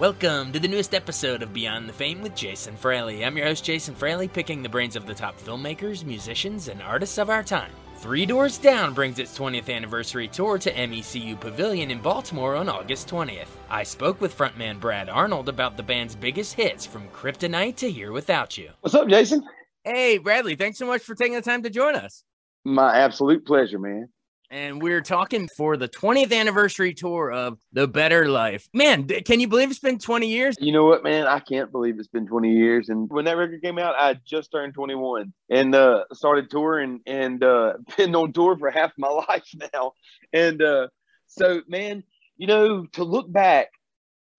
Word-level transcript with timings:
Welcome 0.00 0.50
to 0.52 0.58
the 0.58 0.66
newest 0.66 0.94
episode 0.94 1.42
of 1.42 1.52
Beyond 1.52 1.86
the 1.86 1.92
Fame 1.92 2.22
with 2.22 2.34
Jason 2.34 2.74
Fraley. 2.74 3.22
I'm 3.22 3.36
your 3.36 3.44
host, 3.44 3.62
Jason 3.62 3.94
Fraley, 3.94 4.28
picking 4.28 4.62
the 4.62 4.68
brains 4.70 4.96
of 4.96 5.04
the 5.04 5.12
top 5.12 5.38
filmmakers, 5.38 6.06
musicians, 6.06 6.68
and 6.68 6.80
artists 6.80 7.18
of 7.18 7.28
our 7.28 7.42
time. 7.42 7.70
Three 7.96 8.24
Doors 8.24 8.56
Down 8.56 8.94
brings 8.94 9.18
its 9.18 9.38
20th 9.38 9.68
anniversary 9.68 10.26
tour 10.26 10.56
to 10.56 10.72
MECU 10.72 11.36
Pavilion 11.36 11.90
in 11.90 12.00
Baltimore 12.00 12.56
on 12.56 12.70
August 12.70 13.08
20th. 13.08 13.50
I 13.68 13.82
spoke 13.82 14.22
with 14.22 14.34
frontman 14.34 14.80
Brad 14.80 15.10
Arnold 15.10 15.50
about 15.50 15.76
the 15.76 15.82
band's 15.82 16.16
biggest 16.16 16.54
hits 16.54 16.86
from 16.86 17.06
Kryptonite 17.08 17.76
to 17.76 17.90
Here 17.90 18.10
Without 18.10 18.56
You. 18.56 18.70
What's 18.80 18.94
up, 18.94 19.06
Jason? 19.06 19.44
Hey, 19.84 20.16
Bradley, 20.16 20.56
thanks 20.56 20.78
so 20.78 20.86
much 20.86 21.02
for 21.02 21.14
taking 21.14 21.34
the 21.34 21.42
time 21.42 21.62
to 21.64 21.68
join 21.68 21.94
us. 21.94 22.24
My 22.64 22.96
absolute 22.96 23.44
pleasure, 23.44 23.78
man 23.78 24.08
and 24.50 24.82
we're 24.82 25.00
talking 25.00 25.48
for 25.56 25.76
the 25.76 25.88
20th 25.88 26.32
anniversary 26.32 26.92
tour 26.92 27.30
of 27.30 27.58
The 27.72 27.86
Better 27.86 28.28
Life. 28.28 28.68
Man, 28.74 29.06
can 29.06 29.38
you 29.38 29.46
believe 29.46 29.70
it's 29.70 29.78
been 29.78 29.98
20 29.98 30.28
years? 30.28 30.56
You 30.58 30.72
know 30.72 30.84
what, 30.84 31.04
man? 31.04 31.26
I 31.26 31.38
can't 31.38 31.70
believe 31.70 31.98
it's 31.98 32.08
been 32.08 32.26
20 32.26 32.52
years. 32.52 32.88
And 32.88 33.08
when 33.08 33.26
that 33.26 33.36
record 33.36 33.62
came 33.62 33.78
out, 33.78 33.94
I 33.96 34.18
just 34.26 34.50
turned 34.50 34.74
21 34.74 35.32
and 35.50 35.74
uh, 35.74 36.04
started 36.12 36.50
touring 36.50 37.00
and 37.06 37.42
uh, 37.44 37.74
been 37.96 38.14
on 38.16 38.32
tour 38.32 38.56
for 38.58 38.70
half 38.70 38.92
my 38.98 39.08
life 39.28 39.48
now. 39.72 39.92
And 40.32 40.60
uh, 40.60 40.88
so, 41.28 41.62
man, 41.68 42.02
you 42.36 42.48
know, 42.48 42.86
to 42.94 43.04
look 43.04 43.30
back, 43.32 43.68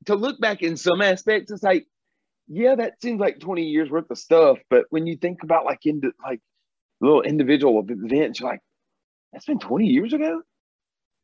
to 0.08 0.16
look 0.16 0.42
back 0.42 0.62
in 0.62 0.76
some 0.76 1.02
aspects, 1.02 1.52
it's 1.52 1.64
like, 1.64 1.88
yeah, 2.48 2.76
that 2.76 3.02
seems 3.02 3.22
like 3.22 3.40
20 3.40 3.64
years 3.64 3.90
worth 3.90 4.12
of 4.12 4.18
stuff. 4.18 4.58
But 4.70 4.86
when 4.90 5.08
you 5.08 5.16
think 5.16 5.44
about 5.44 5.64
like 5.64 5.86
into 5.86 6.12
like 6.22 6.42
little 7.00 7.22
individual 7.22 7.86
events, 7.88 8.42
you're 8.42 8.50
like, 8.50 8.62
that's 9.32 9.46
been 9.46 9.60
20 9.60 9.88
years 9.88 10.14
ago. 10.14 10.42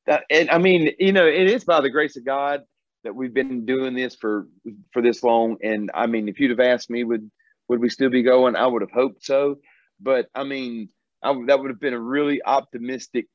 That, 0.06 0.24
and 0.30 0.50
I 0.50 0.58
mean, 0.58 0.92
you 1.00 1.12
know, 1.12 1.26
it 1.26 1.50
is 1.50 1.66
by 1.66 1.82
the 1.82 1.90
grace 1.90 2.16
of 2.16 2.26
God 2.26 2.62
that 3.04 3.14
we've 3.14 3.34
been 3.34 3.66
doing 3.66 3.94
this 3.94 4.16
for 4.16 4.48
for 4.92 5.02
this 5.02 5.24
long. 5.24 5.58
And 5.62 5.92
I 5.94 6.08
mean, 6.08 6.30
if 6.30 6.40
you'd 6.40 6.52
have 6.52 6.60
asked 6.60 6.90
me, 6.90 7.04
would 7.04 7.30
would 7.68 7.80
we 7.80 7.90
still 7.90 8.10
be 8.10 8.24
going? 8.24 8.56
I 8.56 8.68
would 8.68 8.82
have 8.82 8.92
hoped 8.92 9.26
so. 9.26 9.58
But 10.00 10.28
I 10.34 10.44
mean, 10.44 10.90
I, 11.24 11.34
that 11.48 11.60
would 11.60 11.70
have 11.70 11.80
been 11.80 11.94
a 11.94 12.00
really 12.00 12.42
optimistic 12.44 13.28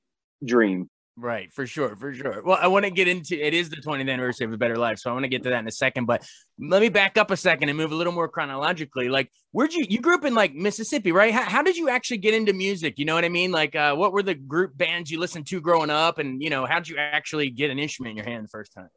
dream 0.44 0.88
Right, 1.14 1.52
for 1.52 1.66
sure, 1.66 1.94
for 1.94 2.14
sure. 2.14 2.42
Well, 2.42 2.58
I 2.58 2.68
want 2.68 2.86
to 2.86 2.90
get 2.90 3.06
into 3.06 3.38
it 3.38 3.52
is 3.52 3.68
the 3.68 3.76
20th 3.76 4.10
anniversary 4.10 4.46
of 4.46 4.52
a 4.52 4.56
better 4.56 4.76
life, 4.76 4.98
so 4.98 5.10
I 5.10 5.12
want 5.12 5.24
to 5.24 5.28
get 5.28 5.42
to 5.42 5.50
that 5.50 5.58
in 5.58 5.68
a 5.68 5.72
second. 5.72 6.06
But 6.06 6.26
let 6.58 6.80
me 6.80 6.88
back 6.88 7.18
up 7.18 7.30
a 7.30 7.36
second 7.36 7.68
and 7.68 7.76
move 7.76 7.92
a 7.92 7.94
little 7.94 8.14
more 8.14 8.28
chronologically. 8.28 9.10
Like, 9.10 9.30
where'd 9.50 9.74
you 9.74 9.84
you 9.90 10.00
grew 10.00 10.14
up 10.14 10.24
in 10.24 10.34
like 10.34 10.54
Mississippi, 10.54 11.12
right? 11.12 11.30
How, 11.30 11.42
how 11.42 11.62
did 11.62 11.76
you 11.76 11.90
actually 11.90 12.16
get 12.16 12.32
into 12.32 12.54
music? 12.54 12.98
You 12.98 13.04
know 13.04 13.14
what 13.14 13.26
I 13.26 13.28
mean? 13.28 13.52
Like, 13.52 13.76
uh, 13.76 13.94
what 13.94 14.14
were 14.14 14.22
the 14.22 14.34
group 14.34 14.74
bands 14.74 15.10
you 15.10 15.20
listened 15.20 15.46
to 15.48 15.60
growing 15.60 15.90
up, 15.90 16.18
and 16.18 16.42
you 16.42 16.48
know, 16.48 16.64
how 16.64 16.76
did 16.76 16.88
you 16.88 16.96
actually 16.96 17.50
get 17.50 17.70
an 17.70 17.78
instrument 17.78 18.12
in 18.12 18.16
your 18.16 18.26
hand 18.26 18.44
the 18.44 18.48
first 18.48 18.72
time? 18.72 18.88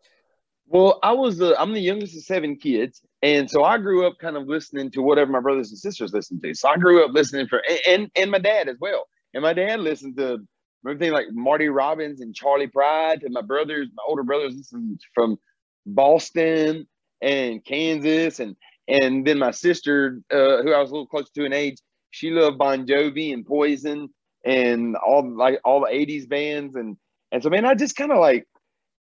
Well, 0.67 0.99
I 1.03 1.11
was 1.11 1.37
the 1.37 1.59
I'm 1.59 1.73
the 1.73 1.81
youngest 1.81 2.15
of 2.15 2.23
seven 2.23 2.55
kids, 2.55 3.01
and 3.23 3.51
so 3.51 3.65
I 3.65 3.77
grew 3.77 4.07
up 4.07 4.19
kind 4.19 4.37
of 4.37 4.47
listening 4.47 4.89
to 4.91 5.01
whatever 5.01 5.31
my 5.31 5.41
brothers 5.41 5.69
and 5.71 5.77
sisters 5.77 6.13
listened 6.13 6.41
to. 6.43 6.53
So 6.53 6.69
I 6.69 6.77
grew 6.77 7.03
up 7.03 7.11
listening 7.11 7.47
for 7.47 7.61
and 7.69 7.79
and, 7.87 8.11
and 8.15 8.31
my 8.31 8.39
dad 8.39 8.69
as 8.69 8.77
well. 8.79 9.05
And 9.33 9.43
my 9.43 9.51
dad 9.51 9.81
listened 9.81 10.15
to 10.15 10.39
everything 10.87 11.13
like 11.13 11.27
Marty 11.31 11.69
Robbins 11.69 12.21
and 12.21 12.35
Charley 12.35 12.67
Pride. 12.67 13.23
And 13.23 13.33
my 13.33 13.41
brothers, 13.41 13.87
my 13.95 14.03
older 14.07 14.23
brothers, 14.23 14.71
from 15.13 15.37
Boston 15.85 16.87
and 17.21 17.63
Kansas, 17.65 18.39
and 18.39 18.55
and 18.87 19.25
then 19.25 19.39
my 19.39 19.51
sister, 19.51 20.21
uh, 20.31 20.61
who 20.61 20.73
I 20.73 20.79
was 20.79 20.89
a 20.89 20.93
little 20.93 21.07
closer 21.07 21.29
to 21.35 21.45
in 21.45 21.53
age, 21.53 21.77
she 22.11 22.29
loved 22.31 22.57
Bon 22.57 22.85
Jovi 22.85 23.33
and 23.33 23.45
Poison 23.45 24.09
and 24.45 24.95
all 24.95 25.27
like 25.35 25.59
all 25.65 25.81
the 25.81 25.87
'80s 25.87 26.27
bands, 26.29 26.75
and 26.75 26.97
and 27.31 27.41
so 27.43 27.49
man, 27.49 27.65
I 27.65 27.75
just 27.75 27.95
kind 27.95 28.11
of 28.11 28.19
like. 28.19 28.47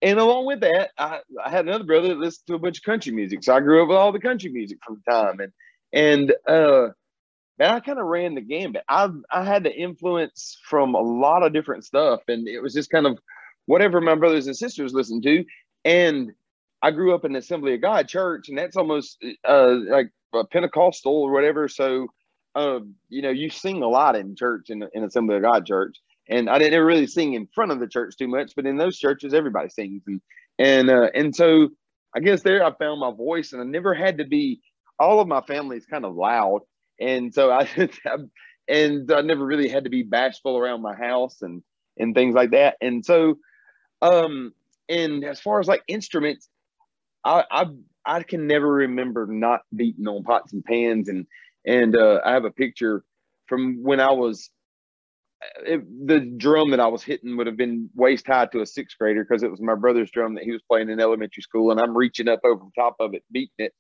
And 0.04 0.20
along 0.20 0.48
with 0.48 0.62
that, 0.62 0.90
I, 0.98 1.20
I 1.46 1.50
had 1.52 1.68
another 1.68 1.84
brother 1.84 2.08
that 2.10 2.18
listened 2.18 2.48
to 2.48 2.56
a 2.56 2.60
bunch 2.60 2.80
of 2.80 2.84
country 2.84 3.12
music. 3.12 3.44
So 3.44 3.54
I 3.56 3.60
grew 3.60 3.84
up 3.84 3.90
with 3.90 3.98
all 3.98 4.12
the 4.12 4.20
country 4.20 4.52
music 4.52 4.80
from 4.84 5.00
the 5.06 5.12
time. 5.12 5.40
And 5.40 5.52
and 5.94 6.34
uh 6.48 6.90
and 7.62 7.72
I 7.72 7.80
kind 7.80 8.00
of 8.00 8.08
ran 8.08 8.34
the 8.34 8.42
gambit. 8.42 8.84
I 8.90 9.08
I 9.32 9.44
had 9.44 9.64
the 9.64 9.74
influence 9.74 10.58
from 10.68 10.96
a 10.96 11.00
lot 11.00 11.44
of 11.44 11.54
different 11.54 11.86
stuff, 11.86 12.22
and 12.28 12.48
it 12.48 12.60
was 12.60 12.74
just 12.74 12.90
kind 12.90 13.06
of 13.06 13.20
whatever 13.68 14.02
my 14.02 14.16
brothers 14.16 14.48
and 14.48 14.58
sisters 14.58 14.94
listened 14.94 15.22
to. 15.24 15.46
And 15.86 16.32
I 16.82 16.90
grew 16.90 17.14
up 17.14 17.24
in 17.24 17.34
the 17.34 17.40
Assembly 17.40 17.76
of 17.76 17.82
God 17.82 18.08
church, 18.08 18.50
and 18.50 18.58
that's 18.58 18.76
almost 18.76 19.24
uh, 19.48 19.76
like 19.88 20.10
a 20.34 20.44
Pentecostal 20.44 21.14
or 21.14 21.32
whatever. 21.32 21.68
So, 21.68 22.08
uh, 22.56 22.80
you 23.10 23.22
know, 23.22 23.30
you 23.30 23.52
sing 23.52 23.84
a 23.84 23.88
lot 23.88 24.16
in 24.16 24.36
church 24.36 24.72
in, 24.72 24.84
in 24.96 25.04
Assembly 25.04 25.36
of 25.36 25.44
God 25.44 25.68
church, 25.68 25.98
and 26.28 26.50
I 26.50 26.58
didn't 26.58 26.82
really 26.84 27.06
sing 27.06 27.36
in 27.36 27.48
front 27.54 27.72
of 27.72 27.80
the 27.80 27.88
church 27.88 28.16
too 28.18 28.28
much, 28.28 28.54
but 28.56 28.66
in 28.66 28.78
those 28.78 28.98
churches, 28.98 29.36
everybody 29.36 29.70
sings, 29.70 30.02
and 30.08 30.20
and 30.58 30.90
uh, 30.90 31.10
and 31.14 31.36
so 31.36 31.70
I 32.16 32.22
guess 32.22 32.42
there 32.42 32.66
I 32.66 32.74
found 32.74 33.00
my 33.02 33.12
voice, 33.12 33.54
and 33.54 33.62
I 33.62 33.66
never 33.66 33.94
had 33.94 34.18
to 34.18 34.26
be. 34.26 34.62
All 35.00 35.20
of 35.20 35.28
my 35.28 35.42
family 35.42 35.78
is 35.78 35.86
kind 35.88 36.06
of 36.06 36.16
loud, 36.16 36.62
and 37.02 37.34
so 37.34 37.52
I 37.52 37.68
and 38.68 39.12
I 39.12 39.22
never 39.22 39.46
really 39.46 39.68
had 39.68 39.84
to 39.84 39.90
be 39.90 40.04
bashful 40.04 40.58
around 40.58 40.82
my 40.82 40.96
house 40.96 41.42
and 41.42 41.64
and 41.98 42.16
things 42.16 42.34
like 42.34 42.52
that. 42.52 42.78
And 42.80 43.06
so, 43.06 43.38
um, 44.02 44.54
and 44.88 45.24
as 45.26 45.42
far 45.42 45.60
as 45.60 45.68
like 45.68 45.84
instruments, 45.88 46.48
I 47.26 47.44
I 47.52 47.66
I 48.06 48.24
can 48.24 48.48
never 48.48 48.72
remember 48.72 49.28
not 49.28 49.62
beating 49.76 50.08
on 50.08 50.24
pots 50.24 50.54
and 50.54 50.64
pans 50.64 51.10
and 51.10 51.26
and 51.66 51.96
uh, 51.96 52.22
I 52.24 52.34
have 52.34 52.46
a 52.46 52.52
picture 52.52 53.04
from 53.48 53.84
when 53.84 54.00
I 54.00 54.12
was 54.12 54.50
it, 55.66 56.08
the 56.08 56.20
drum 56.20 56.72
that 56.72 56.80
I 56.80 56.88
was 56.88 57.04
hitting 57.04 57.36
would 57.38 57.48
have 57.48 57.58
been 57.58 57.90
waist 57.96 58.28
high 58.28 58.46
to 58.48 58.62
a 58.62 58.66
sixth 58.66 58.98
grader 58.98 59.26
because 59.28 59.44
it 59.44 59.52
was 59.52 59.62
my 59.62 59.76
brother's 59.76 60.12
drum 60.12 60.36
that 60.36 60.44
he 60.44 60.52
was 60.52 60.62
playing 60.70 60.90
in 60.90 61.00
elementary 61.00 61.42
school, 61.42 61.72
and 61.72 61.80
I'm 61.80 61.98
reaching 61.98 62.28
up 62.28 62.42
over 62.44 62.64
the 62.64 62.82
top 62.82 62.96
of 63.00 63.14
it, 63.14 63.24
beating 63.32 63.50
it, 63.58 63.74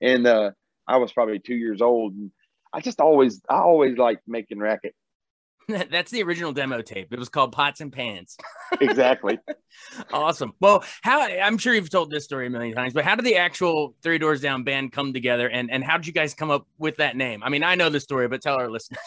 and 0.00 0.26
uh, 0.26 0.52
I 0.86 0.98
was 0.98 1.12
probably 1.12 1.40
two 1.40 1.56
years 1.56 1.82
old, 1.82 2.14
and 2.14 2.30
I 2.72 2.80
just 2.80 3.00
always 3.00 3.40
I 3.48 3.56
always 3.56 3.96
like 3.96 4.20
making 4.26 4.58
racket. 4.58 4.94
That's 5.90 6.10
the 6.10 6.22
original 6.22 6.52
demo 6.52 6.80
tape. 6.80 7.12
It 7.12 7.18
was 7.18 7.28
called 7.28 7.52
Pots 7.52 7.82
and 7.82 7.92
Pans. 7.92 8.38
exactly. 8.80 9.38
awesome. 10.12 10.52
Well, 10.60 10.82
how 11.02 11.20
I'm 11.20 11.58
sure 11.58 11.74
you've 11.74 11.90
told 11.90 12.10
this 12.10 12.24
story 12.24 12.46
a 12.46 12.50
million 12.50 12.74
times, 12.74 12.94
but 12.94 13.04
how 13.04 13.14
did 13.14 13.26
the 13.26 13.36
actual 13.36 13.94
Three 14.02 14.16
Doors 14.16 14.40
Down 14.40 14.64
band 14.64 14.92
come 14.92 15.12
together, 15.12 15.48
and 15.48 15.70
and 15.70 15.84
how 15.84 15.98
did 15.98 16.06
you 16.06 16.12
guys 16.14 16.32
come 16.32 16.50
up 16.50 16.66
with 16.78 16.96
that 16.96 17.16
name? 17.16 17.42
I 17.42 17.50
mean, 17.50 17.62
I 17.62 17.74
know 17.74 17.90
the 17.90 18.00
story, 18.00 18.28
but 18.28 18.40
tell 18.40 18.54
our 18.54 18.70
listeners. 18.70 19.00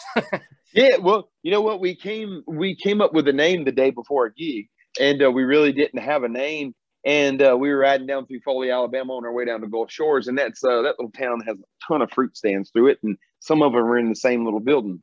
yeah, 0.72 0.98
well, 0.98 1.30
you 1.42 1.50
know 1.50 1.62
what? 1.62 1.80
We 1.80 1.96
came 1.96 2.44
we 2.46 2.76
came 2.76 3.00
up 3.00 3.12
with 3.12 3.26
a 3.26 3.32
name 3.32 3.64
the 3.64 3.72
day 3.72 3.90
before 3.90 4.26
a 4.26 4.32
gig, 4.32 4.68
and 5.00 5.20
uh, 5.20 5.30
we 5.32 5.42
really 5.42 5.72
didn't 5.72 6.00
have 6.00 6.22
a 6.22 6.28
name 6.28 6.74
and 7.04 7.42
uh, 7.42 7.56
we 7.58 7.70
were 7.70 7.78
riding 7.78 8.06
down 8.06 8.26
through 8.26 8.40
Foley, 8.44 8.70
Alabama, 8.70 9.14
on 9.14 9.24
our 9.24 9.32
way 9.32 9.44
down 9.44 9.60
to 9.60 9.66
Gulf 9.66 9.90
Shores, 9.90 10.28
and 10.28 10.38
that's 10.38 10.62
uh, 10.62 10.82
that 10.82 10.94
little 10.98 11.10
town 11.10 11.40
has 11.40 11.56
a 11.58 11.86
ton 11.88 12.00
of 12.00 12.10
fruit 12.12 12.36
stands 12.36 12.70
through 12.70 12.88
it, 12.88 12.98
and 13.02 13.16
some 13.42 13.60
of 13.60 13.72
them 13.72 13.82
are 13.82 13.98
in 13.98 14.08
the 14.08 14.16
same 14.16 14.44
little 14.44 14.60
building. 14.60 15.02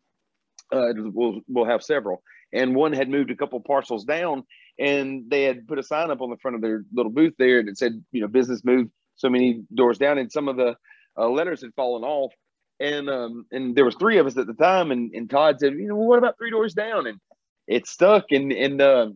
Uh, 0.71 0.93
we'll 0.95 1.41
we'll 1.47 1.65
have 1.65 1.83
several, 1.83 2.23
and 2.53 2.75
one 2.75 2.93
had 2.93 3.09
moved 3.09 3.31
a 3.31 3.35
couple 3.35 3.59
parcels 3.59 4.05
down, 4.05 4.43
and 4.79 5.29
they 5.29 5.43
had 5.43 5.67
put 5.67 5.79
a 5.79 5.83
sign 5.83 6.09
up 6.09 6.21
on 6.21 6.29
the 6.29 6.37
front 6.37 6.55
of 6.55 6.61
their 6.61 6.83
little 6.93 7.11
booth 7.11 7.33
there 7.37 7.63
that 7.63 7.77
said, 7.77 8.03
you 8.11 8.21
know, 8.21 8.27
business 8.27 8.63
moved 8.63 8.91
so 9.15 9.29
many 9.29 9.63
doors 9.73 9.97
down, 9.97 10.17
and 10.17 10.31
some 10.31 10.47
of 10.47 10.57
the 10.57 10.75
uh, 11.17 11.27
letters 11.27 11.61
had 11.61 11.73
fallen 11.75 12.03
off, 12.03 12.31
and 12.79 13.09
um, 13.09 13.45
and 13.51 13.75
there 13.75 13.85
was 13.85 13.95
three 13.95 14.19
of 14.19 14.27
us 14.27 14.37
at 14.37 14.47
the 14.47 14.53
time, 14.53 14.91
and, 14.91 15.13
and 15.13 15.29
Todd 15.29 15.59
said, 15.59 15.73
you 15.73 15.87
know, 15.87 15.95
well, 15.95 16.07
what 16.07 16.19
about 16.19 16.37
three 16.37 16.51
doors 16.51 16.73
down, 16.73 17.07
and 17.07 17.19
it 17.67 17.87
stuck, 17.87 18.25
and 18.31 18.51
and 18.51 18.81
uh, 18.81 19.09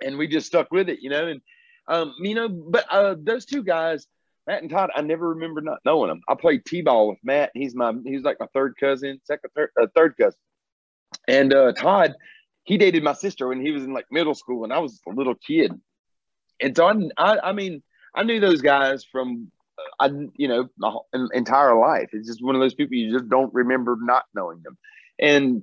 and 0.00 0.16
we 0.16 0.26
just 0.28 0.46
stuck 0.46 0.70
with 0.70 0.88
it, 0.88 1.00
you 1.02 1.10
know, 1.10 1.26
and 1.26 1.40
um, 1.88 2.14
you 2.20 2.34
know, 2.34 2.48
but 2.48 2.86
uh, 2.90 3.16
those 3.20 3.44
two 3.44 3.62
guys, 3.62 4.06
Matt 4.48 4.62
and 4.62 4.70
Todd, 4.70 4.90
I 4.94 5.02
never 5.02 5.28
remember 5.28 5.60
not 5.60 5.80
knowing 5.84 6.08
them. 6.08 6.22
I 6.26 6.34
played 6.34 6.64
t-ball 6.64 7.08
with 7.08 7.18
Matt. 7.22 7.50
He's 7.52 7.74
my 7.74 7.92
he's 8.02 8.22
like 8.22 8.40
my 8.40 8.46
third 8.54 8.76
cousin, 8.80 9.20
second 9.24 9.50
third 9.54 9.70
uh, 9.80 9.88
third 9.94 10.14
cousin, 10.18 10.40
and 11.28 11.52
uh, 11.52 11.72
Todd, 11.72 12.14
he 12.64 12.78
dated 12.78 13.02
my 13.02 13.12
sister 13.12 13.48
when 13.48 13.60
he 13.60 13.72
was 13.72 13.84
in 13.84 13.92
like 13.92 14.06
middle 14.10 14.34
school, 14.34 14.64
and 14.64 14.72
I 14.72 14.78
was 14.78 15.02
a 15.06 15.10
little 15.10 15.34
kid. 15.34 15.78
and 16.62 16.74
so 16.74 16.86
I, 17.18 17.38
I 17.40 17.52
mean, 17.52 17.82
I 18.14 18.22
knew 18.22 18.40
those 18.40 18.62
guys 18.62 19.04
from, 19.04 19.52
I, 20.00 20.10
you 20.36 20.48
know, 20.48 20.66
my 20.78 20.96
entire 21.34 21.78
life. 21.78 22.08
It's 22.12 22.26
just 22.26 22.42
one 22.42 22.54
of 22.54 22.62
those 22.62 22.74
people 22.74 22.96
you 22.96 23.12
just 23.12 23.28
don't 23.28 23.52
remember 23.52 23.98
not 24.00 24.24
knowing 24.34 24.62
them, 24.62 24.78
and 25.18 25.62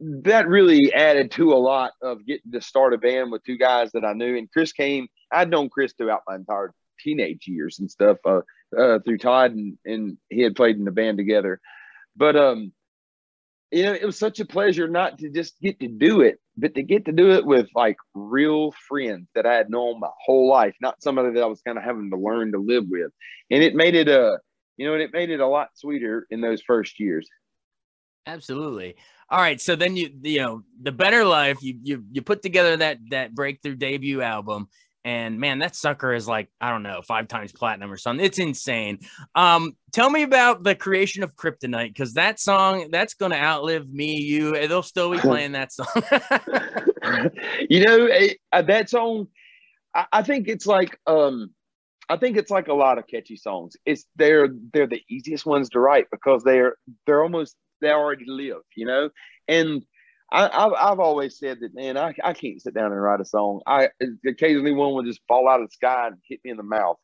that 0.00 0.48
really 0.48 0.92
added 0.92 1.30
to 1.30 1.54
a 1.54 1.56
lot 1.56 1.92
of 2.02 2.26
getting 2.26 2.52
to 2.52 2.60
start 2.60 2.92
a 2.92 2.98
band 2.98 3.32
with 3.32 3.42
two 3.44 3.56
guys 3.56 3.90
that 3.92 4.04
I 4.04 4.12
knew. 4.12 4.36
And 4.36 4.50
Chris 4.52 4.72
came. 4.72 5.08
I'd 5.30 5.48
known 5.48 5.70
Chris 5.70 5.94
throughout 5.96 6.24
my 6.28 6.34
entire 6.34 6.74
teenage 7.02 7.46
years 7.46 7.78
and 7.78 7.90
stuff 7.90 8.18
uh, 8.24 8.40
uh, 8.78 8.98
through 9.00 9.18
Todd, 9.18 9.52
and, 9.52 9.78
and 9.84 10.16
he 10.30 10.42
had 10.42 10.54
played 10.54 10.76
in 10.76 10.84
the 10.84 10.90
band 10.90 11.18
together. 11.18 11.60
But 12.16 12.36
um, 12.36 12.72
you 13.72 13.84
know, 13.84 13.94
it 13.94 14.04
was 14.04 14.18
such 14.18 14.38
a 14.38 14.44
pleasure 14.44 14.86
not 14.86 15.18
to 15.18 15.30
just 15.30 15.58
get 15.60 15.80
to 15.80 15.88
do 15.88 16.20
it, 16.20 16.38
but 16.56 16.74
to 16.74 16.82
get 16.82 17.06
to 17.06 17.12
do 17.12 17.32
it 17.32 17.46
with 17.46 17.68
like 17.74 17.96
real 18.14 18.72
friends 18.86 19.28
that 19.34 19.46
I 19.46 19.54
had 19.54 19.70
known 19.70 19.98
my 19.98 20.10
whole 20.24 20.48
life, 20.48 20.74
not 20.80 21.02
somebody 21.02 21.32
that 21.32 21.42
I 21.42 21.46
was 21.46 21.62
kind 21.62 21.78
of 21.78 21.84
having 21.84 22.10
to 22.10 22.16
learn 22.18 22.52
to 22.52 22.58
live 22.58 22.84
with. 22.88 23.10
And 23.50 23.62
it 23.62 23.74
made 23.74 23.94
it 23.94 24.08
a, 24.08 24.34
uh, 24.34 24.36
you 24.76 24.86
know, 24.86 24.94
it 24.94 25.12
made 25.12 25.30
it 25.30 25.40
a 25.40 25.46
lot 25.46 25.70
sweeter 25.74 26.26
in 26.30 26.42
those 26.42 26.60
first 26.60 27.00
years. 27.00 27.28
Absolutely. 28.26 28.96
All 29.30 29.40
right. 29.40 29.60
So 29.60 29.74
then 29.74 29.96
you, 29.96 30.10
you 30.22 30.40
know, 30.40 30.62
the 30.80 30.92
better 30.92 31.24
life, 31.24 31.62
you, 31.62 31.78
you, 31.82 32.04
you 32.12 32.20
put 32.20 32.42
together 32.42 32.76
that, 32.76 32.98
that 33.10 33.34
breakthrough 33.34 33.76
debut 33.76 34.20
album 34.20 34.68
and 35.04 35.38
man 35.38 35.58
that 35.58 35.74
sucker 35.74 36.12
is 36.14 36.28
like 36.28 36.48
i 36.60 36.70
don't 36.70 36.82
know 36.82 37.00
five 37.02 37.28
times 37.28 37.52
platinum 37.52 37.90
or 37.90 37.96
something. 37.96 38.24
It's 38.24 38.38
insane. 38.38 39.00
Um 39.34 39.76
tell 39.92 40.10
me 40.10 40.22
about 40.22 40.62
the 40.62 40.74
creation 40.74 41.22
of 41.22 41.34
kryptonite 41.34 41.88
because 41.88 42.14
that 42.14 42.40
song 42.40 42.88
that's 42.90 43.14
going 43.14 43.32
to 43.32 43.38
outlive 43.38 43.88
me 43.88 44.20
you 44.20 44.52
they'll 44.68 44.82
still 44.82 45.10
be 45.10 45.18
playing 45.30 45.52
that 45.52 45.72
song. 45.72 45.86
You 47.68 47.84
know 47.84 48.06
it, 48.06 48.38
uh, 48.52 48.62
that 48.62 48.88
song 48.88 49.26
I, 49.94 50.06
I, 50.12 50.22
think 50.22 50.46
it's 50.46 50.66
like 50.66 50.98
um 51.08 51.50
i 52.08 52.16
think 52.16 52.36
it's 52.36 52.50
like 52.50 52.68
a 52.68 52.74
lot 52.74 52.98
of 52.98 53.06
catchy 53.08 53.36
songs. 53.36 53.76
It's 53.84 54.04
they're 54.16 54.48
they're 54.72 54.86
the 54.86 55.02
easiest 55.08 55.44
ones 55.44 55.68
to 55.70 55.80
write 55.80 56.06
because 56.12 56.44
they're 56.44 56.76
they're 57.06 57.22
almost 57.22 57.56
they 57.80 57.90
already 57.90 58.24
live 58.26 58.62
you 58.76 58.86
know? 58.86 59.10
And 59.48 59.84
I, 60.32 60.62
have 60.62 60.72
I've 60.72 61.00
always 61.00 61.38
said 61.38 61.60
that, 61.60 61.74
man, 61.74 61.98
I, 61.98 62.14
I 62.24 62.32
can't 62.32 62.60
sit 62.60 62.72
down 62.72 62.90
and 62.90 63.00
write 63.00 63.20
a 63.20 63.24
song. 63.24 63.60
I 63.66 63.90
occasionally 64.26 64.72
one 64.72 64.94
would 64.94 65.06
just 65.06 65.20
fall 65.28 65.48
out 65.48 65.60
of 65.60 65.68
the 65.68 65.72
sky 65.74 66.06
and 66.06 66.16
hit 66.26 66.40
me 66.42 66.50
in 66.50 66.56
the 66.56 66.62
mouth. 66.62 66.96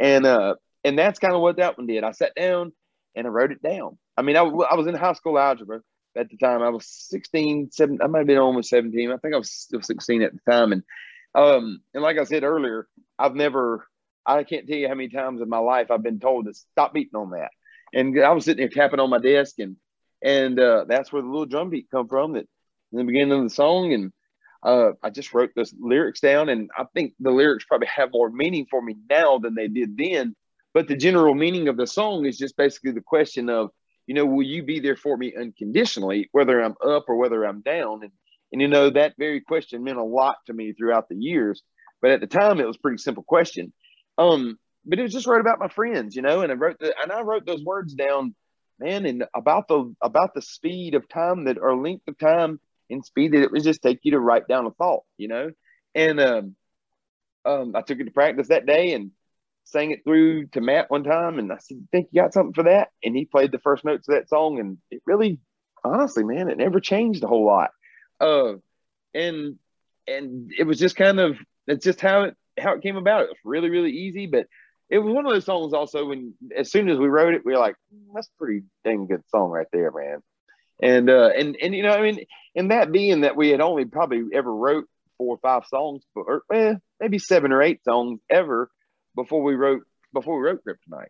And, 0.00 0.26
uh, 0.26 0.56
and 0.82 0.98
that's 0.98 1.20
kind 1.20 1.34
of 1.34 1.40
what 1.40 1.58
that 1.58 1.78
one 1.78 1.86
did. 1.86 2.02
I 2.02 2.10
sat 2.10 2.34
down 2.34 2.72
and 3.14 3.26
I 3.26 3.30
wrote 3.30 3.52
it 3.52 3.62
down. 3.62 3.98
I 4.16 4.22
mean, 4.22 4.36
I, 4.36 4.42
I 4.42 4.74
was 4.74 4.88
in 4.88 4.94
high 4.96 5.12
school 5.12 5.38
algebra 5.38 5.80
at 6.16 6.28
the 6.28 6.36
time. 6.36 6.62
I 6.62 6.70
was 6.70 6.86
16, 7.08 7.70
17, 7.70 8.02
I 8.02 8.08
might 8.08 8.18
have 8.18 8.26
been 8.26 8.38
almost 8.38 8.70
17. 8.70 9.12
I 9.12 9.16
think 9.18 9.34
I 9.34 9.38
was 9.38 9.52
still 9.52 9.80
16 9.80 10.22
at 10.22 10.32
the 10.32 10.50
time. 10.50 10.72
And, 10.72 10.82
um, 11.36 11.80
and 11.94 12.02
like 12.02 12.18
I 12.18 12.24
said 12.24 12.42
earlier, 12.42 12.88
I've 13.16 13.36
never, 13.36 13.86
I 14.26 14.42
can't 14.42 14.66
tell 14.66 14.76
you 14.76 14.88
how 14.88 14.94
many 14.94 15.08
times 15.08 15.40
in 15.40 15.48
my 15.48 15.58
life 15.58 15.92
I've 15.92 16.02
been 16.02 16.18
told 16.18 16.46
to 16.46 16.54
stop 16.54 16.94
beating 16.94 17.14
on 17.14 17.30
that. 17.30 17.50
And 17.94 18.18
I 18.20 18.32
was 18.32 18.44
sitting 18.44 18.66
there 18.66 18.68
tapping 18.68 18.98
on 18.98 19.10
my 19.10 19.18
desk 19.18 19.60
and, 19.60 19.76
and, 20.20 20.58
uh, 20.58 20.84
that's 20.88 21.12
where 21.12 21.22
the 21.22 21.28
little 21.28 21.46
drum 21.46 21.70
beat 21.70 21.90
come 21.90 22.08
from 22.08 22.32
that 22.32 22.48
in 22.92 22.98
the 22.98 23.04
beginning 23.04 23.32
of 23.32 23.42
the 23.44 23.50
song, 23.50 23.92
and 23.92 24.12
uh, 24.62 24.92
I 25.02 25.10
just 25.10 25.34
wrote 25.34 25.50
the 25.54 25.70
lyrics 25.80 26.20
down, 26.20 26.48
and 26.48 26.70
I 26.76 26.84
think 26.94 27.14
the 27.18 27.30
lyrics 27.30 27.64
probably 27.64 27.88
have 27.88 28.12
more 28.12 28.30
meaning 28.30 28.66
for 28.70 28.80
me 28.80 28.96
now 29.08 29.38
than 29.38 29.54
they 29.54 29.68
did 29.68 29.96
then. 29.96 30.36
But 30.74 30.88
the 30.88 30.96
general 30.96 31.34
meaning 31.34 31.68
of 31.68 31.76
the 31.76 31.86
song 31.86 32.24
is 32.26 32.38
just 32.38 32.56
basically 32.56 32.92
the 32.92 33.02
question 33.02 33.50
of, 33.50 33.70
you 34.06 34.14
know, 34.14 34.24
will 34.24 34.46
you 34.46 34.62
be 34.62 34.80
there 34.80 34.96
for 34.96 35.16
me 35.16 35.34
unconditionally, 35.38 36.28
whether 36.32 36.60
I'm 36.60 36.76
up 36.84 37.04
or 37.08 37.16
whether 37.16 37.44
I'm 37.44 37.60
down? 37.60 38.02
And 38.02 38.12
and 38.52 38.60
you 38.60 38.68
know 38.68 38.90
that 38.90 39.14
very 39.18 39.40
question 39.40 39.82
meant 39.82 39.98
a 39.98 40.04
lot 40.04 40.36
to 40.46 40.52
me 40.52 40.72
throughout 40.72 41.08
the 41.08 41.16
years. 41.16 41.62
But 42.00 42.10
at 42.10 42.20
the 42.20 42.26
time, 42.26 42.60
it 42.60 42.66
was 42.66 42.76
pretty 42.76 42.98
simple 42.98 43.22
question. 43.22 43.72
Um, 44.18 44.58
but 44.84 44.98
it 44.98 45.02
was 45.02 45.12
just 45.12 45.26
right 45.26 45.40
about 45.40 45.58
my 45.58 45.68
friends, 45.68 46.14
you 46.14 46.22
know. 46.22 46.42
And 46.42 46.52
I 46.52 46.54
wrote 46.54 46.78
the 46.78 46.94
and 47.02 47.10
I 47.10 47.22
wrote 47.22 47.46
those 47.46 47.64
words 47.64 47.94
down, 47.94 48.34
man, 48.78 49.06
and 49.06 49.24
about 49.34 49.68
the 49.68 49.94
about 50.00 50.34
the 50.34 50.42
speed 50.42 50.94
of 50.94 51.08
time 51.08 51.44
that 51.44 51.58
or 51.58 51.76
length 51.76 52.08
of 52.08 52.18
time 52.18 52.60
in 52.92 53.02
speed 53.02 53.32
that 53.32 53.42
it 53.42 53.50
would 53.50 53.64
just 53.64 53.82
take 53.82 54.00
you 54.02 54.12
to 54.12 54.20
write 54.20 54.46
down 54.46 54.66
a 54.66 54.70
thought, 54.70 55.02
you 55.16 55.28
know? 55.28 55.50
And 55.94 56.20
um, 56.20 56.56
um, 57.44 57.74
I 57.74 57.80
took 57.80 57.98
it 57.98 58.04
to 58.04 58.10
practice 58.10 58.48
that 58.48 58.66
day 58.66 58.92
and 58.92 59.10
sang 59.64 59.90
it 59.90 60.04
through 60.04 60.46
to 60.48 60.60
Matt 60.60 60.90
one 60.90 61.04
time. 61.04 61.38
And 61.38 61.52
I 61.52 61.58
said, 61.58 61.86
think 61.90 62.08
you 62.10 62.22
got 62.22 62.34
something 62.34 62.54
for 62.54 62.64
that? 62.64 62.88
And 63.02 63.16
he 63.16 63.24
played 63.24 63.50
the 63.50 63.58
first 63.58 63.84
notes 63.84 64.08
of 64.08 64.14
that 64.14 64.28
song. 64.28 64.60
And 64.60 64.78
it 64.90 65.02
really, 65.06 65.40
honestly, 65.82 66.24
man, 66.24 66.48
it 66.48 66.58
never 66.58 66.80
changed 66.80 67.24
a 67.24 67.28
whole 67.28 67.46
lot. 67.46 67.70
Uh, 68.20 68.54
and, 69.14 69.58
and 70.06 70.52
it 70.56 70.64
was 70.64 70.78
just 70.78 70.96
kind 70.96 71.18
of, 71.18 71.36
it's 71.66 71.84
just 71.84 72.00
how 72.00 72.24
it, 72.24 72.36
how 72.58 72.74
it 72.74 72.82
came 72.82 72.96
about. 72.96 73.22
It 73.22 73.30
was 73.30 73.38
really, 73.44 73.70
really 73.70 73.92
easy, 73.92 74.26
but 74.26 74.46
it 74.90 74.98
was 74.98 75.14
one 75.14 75.24
of 75.24 75.32
those 75.32 75.46
songs 75.46 75.72
also 75.72 76.06
when, 76.06 76.34
as 76.54 76.70
soon 76.70 76.90
as 76.90 76.98
we 76.98 77.08
wrote 77.08 77.34
it, 77.34 77.42
we 77.44 77.52
were 77.52 77.58
like, 77.58 77.76
mm, 77.94 78.12
that's 78.14 78.28
a 78.28 78.38
pretty 78.38 78.64
dang 78.84 79.06
good 79.06 79.22
song 79.30 79.50
right 79.50 79.66
there, 79.72 79.90
man 79.90 80.20
and 80.82 81.08
uh, 81.08 81.30
and 81.36 81.56
and 81.62 81.74
you 81.74 81.82
know, 81.82 81.92
I 81.92 82.02
mean, 82.02 82.24
and 82.54 82.70
that 82.70 82.92
being 82.92 83.22
that 83.22 83.36
we 83.36 83.50
had 83.50 83.60
only 83.60 83.84
probably 83.84 84.24
ever 84.34 84.52
wrote 84.52 84.86
four 85.16 85.36
or 85.36 85.38
five 85.38 85.64
songs, 85.66 86.02
or 86.14 86.42
eh, 86.52 86.74
maybe 87.00 87.18
seven 87.18 87.52
or 87.52 87.62
eight 87.62 87.82
songs 87.84 88.20
ever 88.28 88.68
before 89.14 89.42
we 89.42 89.54
wrote 89.54 89.82
before 90.12 90.36
we 90.36 90.42
wrote 90.42 90.60
Kryptonite. 90.66 91.06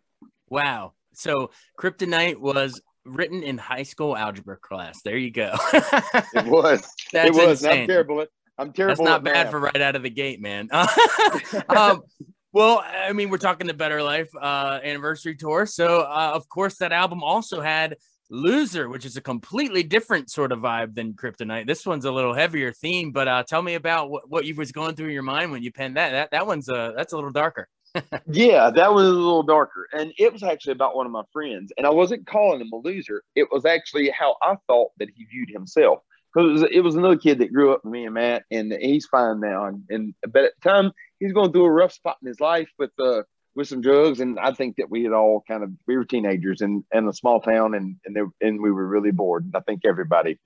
Wow! 0.49 0.93
So 1.13 1.49
Kryptonite 1.79 2.37
was 2.37 2.79
written 3.05 3.43
in 3.43 3.57
high 3.57 3.83
school 3.83 4.15
algebra 4.15 4.57
class. 4.57 5.01
There 5.01 5.17
you 5.17 5.31
go. 5.31 5.55
it 5.73 6.45
was. 6.45 6.87
That's 7.11 7.29
it 7.29 7.33
was. 7.33 7.63
Insane. 7.63 7.81
I'm 7.81 7.87
terrible. 7.87 8.25
I'm 8.57 8.73
terrible. 8.73 9.03
That's 9.03 9.09
not 9.09 9.23
bad 9.23 9.45
math. 9.45 9.51
for 9.51 9.59
right 9.59 9.81
out 9.81 9.95
of 9.95 10.03
the 10.03 10.11
gate, 10.11 10.39
man. 10.39 10.69
um, 11.69 12.03
well, 12.51 12.83
I 12.85 13.11
mean, 13.13 13.31
we're 13.31 13.39
talking 13.39 13.65
the 13.65 13.73
Better 13.73 14.03
Life 14.03 14.29
uh, 14.39 14.79
anniversary 14.83 15.35
tour, 15.35 15.65
so 15.65 16.01
uh, 16.01 16.31
of 16.35 16.47
course 16.47 16.77
that 16.77 16.91
album 16.91 17.23
also 17.23 17.61
had 17.61 17.97
Loser, 18.29 18.89
which 18.89 19.05
is 19.05 19.17
a 19.17 19.21
completely 19.21 19.83
different 19.83 20.31
sort 20.31 20.51
of 20.51 20.59
vibe 20.59 20.95
than 20.95 21.13
Kryptonite. 21.13 21.67
This 21.67 21.85
one's 21.85 22.05
a 22.05 22.11
little 22.11 22.33
heavier 22.33 22.71
theme, 22.71 23.11
but 23.11 23.27
uh, 23.27 23.43
tell 23.43 23.61
me 23.61 23.75
about 23.75 24.09
what, 24.09 24.29
what 24.29 24.45
you 24.45 24.55
was 24.55 24.71
going 24.71 24.95
through 24.95 25.09
your 25.09 25.23
mind 25.23 25.51
when 25.51 25.61
you 25.61 25.71
penned 25.71 25.97
that. 25.97 26.11
That 26.11 26.31
that 26.31 26.47
one's 26.47 26.69
uh 26.69 26.93
that's 26.95 27.13
a 27.13 27.15
little 27.15 27.31
darker. 27.31 27.67
yeah, 28.27 28.71
that 28.71 28.93
was 28.93 29.07
a 29.07 29.11
little 29.11 29.43
darker, 29.43 29.87
and 29.93 30.13
it 30.17 30.33
was 30.33 30.41
actually 30.41 30.71
about 30.71 30.95
one 30.95 31.05
of 31.05 31.11
my 31.11 31.23
friends. 31.31 31.71
And 31.77 31.85
I 31.85 31.91
wasn't 31.91 32.25
calling 32.25 32.61
him 32.61 32.71
a 32.73 32.77
loser. 32.77 33.23
It 33.35 33.47
was 33.51 33.65
actually 33.65 34.09
how 34.09 34.35
I 34.41 34.55
thought 34.67 34.91
that 34.97 35.09
he 35.15 35.25
viewed 35.25 35.49
himself. 35.49 35.99
Because 36.33 36.49
it 36.49 36.53
was, 36.53 36.71
it 36.71 36.79
was 36.79 36.95
another 36.95 37.17
kid 37.17 37.37
that 37.39 37.53
grew 37.53 37.73
up 37.73 37.81
with 37.83 37.93
me 37.93 38.05
and 38.05 38.15
Matt, 38.15 38.45
and 38.49 38.73
he's 38.73 39.05
fine 39.05 39.39
now. 39.39 39.65
And, 39.65 39.83
and 39.89 40.15
but 40.31 40.45
at 40.45 40.53
the 40.61 40.69
time, 40.69 40.91
he's 41.19 41.33
going 41.33 41.51
through 41.51 41.65
a 41.65 41.71
rough 41.71 41.93
spot 41.93 42.17
in 42.23 42.27
his 42.27 42.39
life 42.39 42.69
with 42.79 42.89
uh 42.99 43.21
with 43.55 43.67
some 43.67 43.81
drugs, 43.81 44.19
and 44.19 44.39
I 44.39 44.51
think 44.51 44.77
that 44.77 44.89
we 44.89 45.03
had 45.03 45.13
all 45.13 45.43
kind 45.47 45.63
of 45.63 45.71
we 45.87 45.95
were 45.95 46.05
teenagers 46.05 46.61
in 46.61 46.83
in 46.93 47.07
a 47.07 47.13
small 47.13 47.41
town, 47.41 47.73
and 47.73 47.97
and 48.05 48.15
there, 48.15 48.27
and 48.41 48.61
we 48.61 48.71
were 48.71 48.87
really 48.87 49.11
bored. 49.11 49.45
And 49.45 49.55
I 49.55 49.59
think 49.59 49.85
everybody 49.85 50.39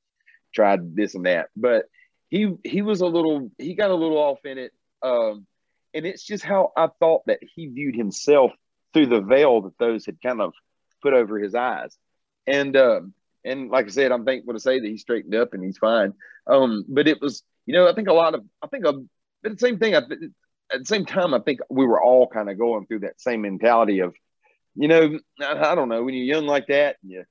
tried 0.54 0.96
this 0.96 1.16
and 1.16 1.26
that, 1.26 1.50
but 1.56 1.86
he 2.30 2.54
he 2.64 2.82
was 2.82 3.02
a 3.02 3.06
little 3.06 3.52
he 3.58 3.76
got 3.76 3.92
a 3.92 3.96
little 3.96 4.18
off 4.18 4.46
in 4.46 4.58
it, 4.58 4.74
um, 5.02 5.46
and 5.94 6.06
it's 6.06 6.24
just 6.24 6.44
how 6.44 6.72
I 6.76 6.90
thought 7.00 7.26
that 7.28 7.40
he 7.42 7.68
viewed 7.68 7.96
himself 7.96 8.52
through 8.94 9.08
the 9.08 9.22
veil 9.22 9.62
that 9.62 9.78
those 9.78 10.06
had 10.06 10.22
kind 10.22 10.42
of 10.42 10.54
put 11.02 11.14
over 11.14 11.40
his 11.40 11.56
eyes, 11.56 11.98
and 12.46 12.76
um, 12.76 13.14
and 13.46 13.70
like 13.70 13.86
I 13.86 13.90
said, 13.90 14.12
I'm 14.12 14.26
thankful 14.26 14.54
to 14.54 14.60
say 14.60 14.80
that 14.80 14.88
he 14.88 14.98
straightened 14.98 15.36
up 15.36 15.54
and 15.54 15.64
he's 15.64 15.78
fine. 15.78 16.14
Um, 16.46 16.86
but 16.88 17.08
it 17.08 17.22
was 17.22 17.44
you 17.66 17.74
know 17.74 17.88
I 17.88 17.94
think 17.94 18.10
a 18.10 18.14
lot 18.14 18.36
of 18.36 18.44
I 18.62 18.68
think 18.68 18.86
a 18.86 18.94
but 19.44 19.52
the 19.54 19.58
same 19.60 19.80
thing. 19.80 19.96
I, 19.96 20.02
at 20.72 20.80
the 20.80 20.86
same 20.86 21.06
time, 21.06 21.34
I 21.34 21.40
think 21.40 21.60
we 21.70 21.86
were 21.86 22.02
all 22.02 22.28
kind 22.28 22.50
of 22.50 22.58
going 22.58 22.86
through 22.86 23.00
that 23.00 23.22
same 23.22 23.42
mentality 23.42 24.00
of, 24.00 24.14
you 24.76 24.88
know, 24.88 25.20
I, 25.42 25.72
I 25.72 25.76
don't 25.76 25.90
know, 25.90 26.04
when 26.04 26.14
you're 26.14 26.26
young 26.26 26.46
like 26.46 26.68
that, 26.68 26.98
you 27.04 27.24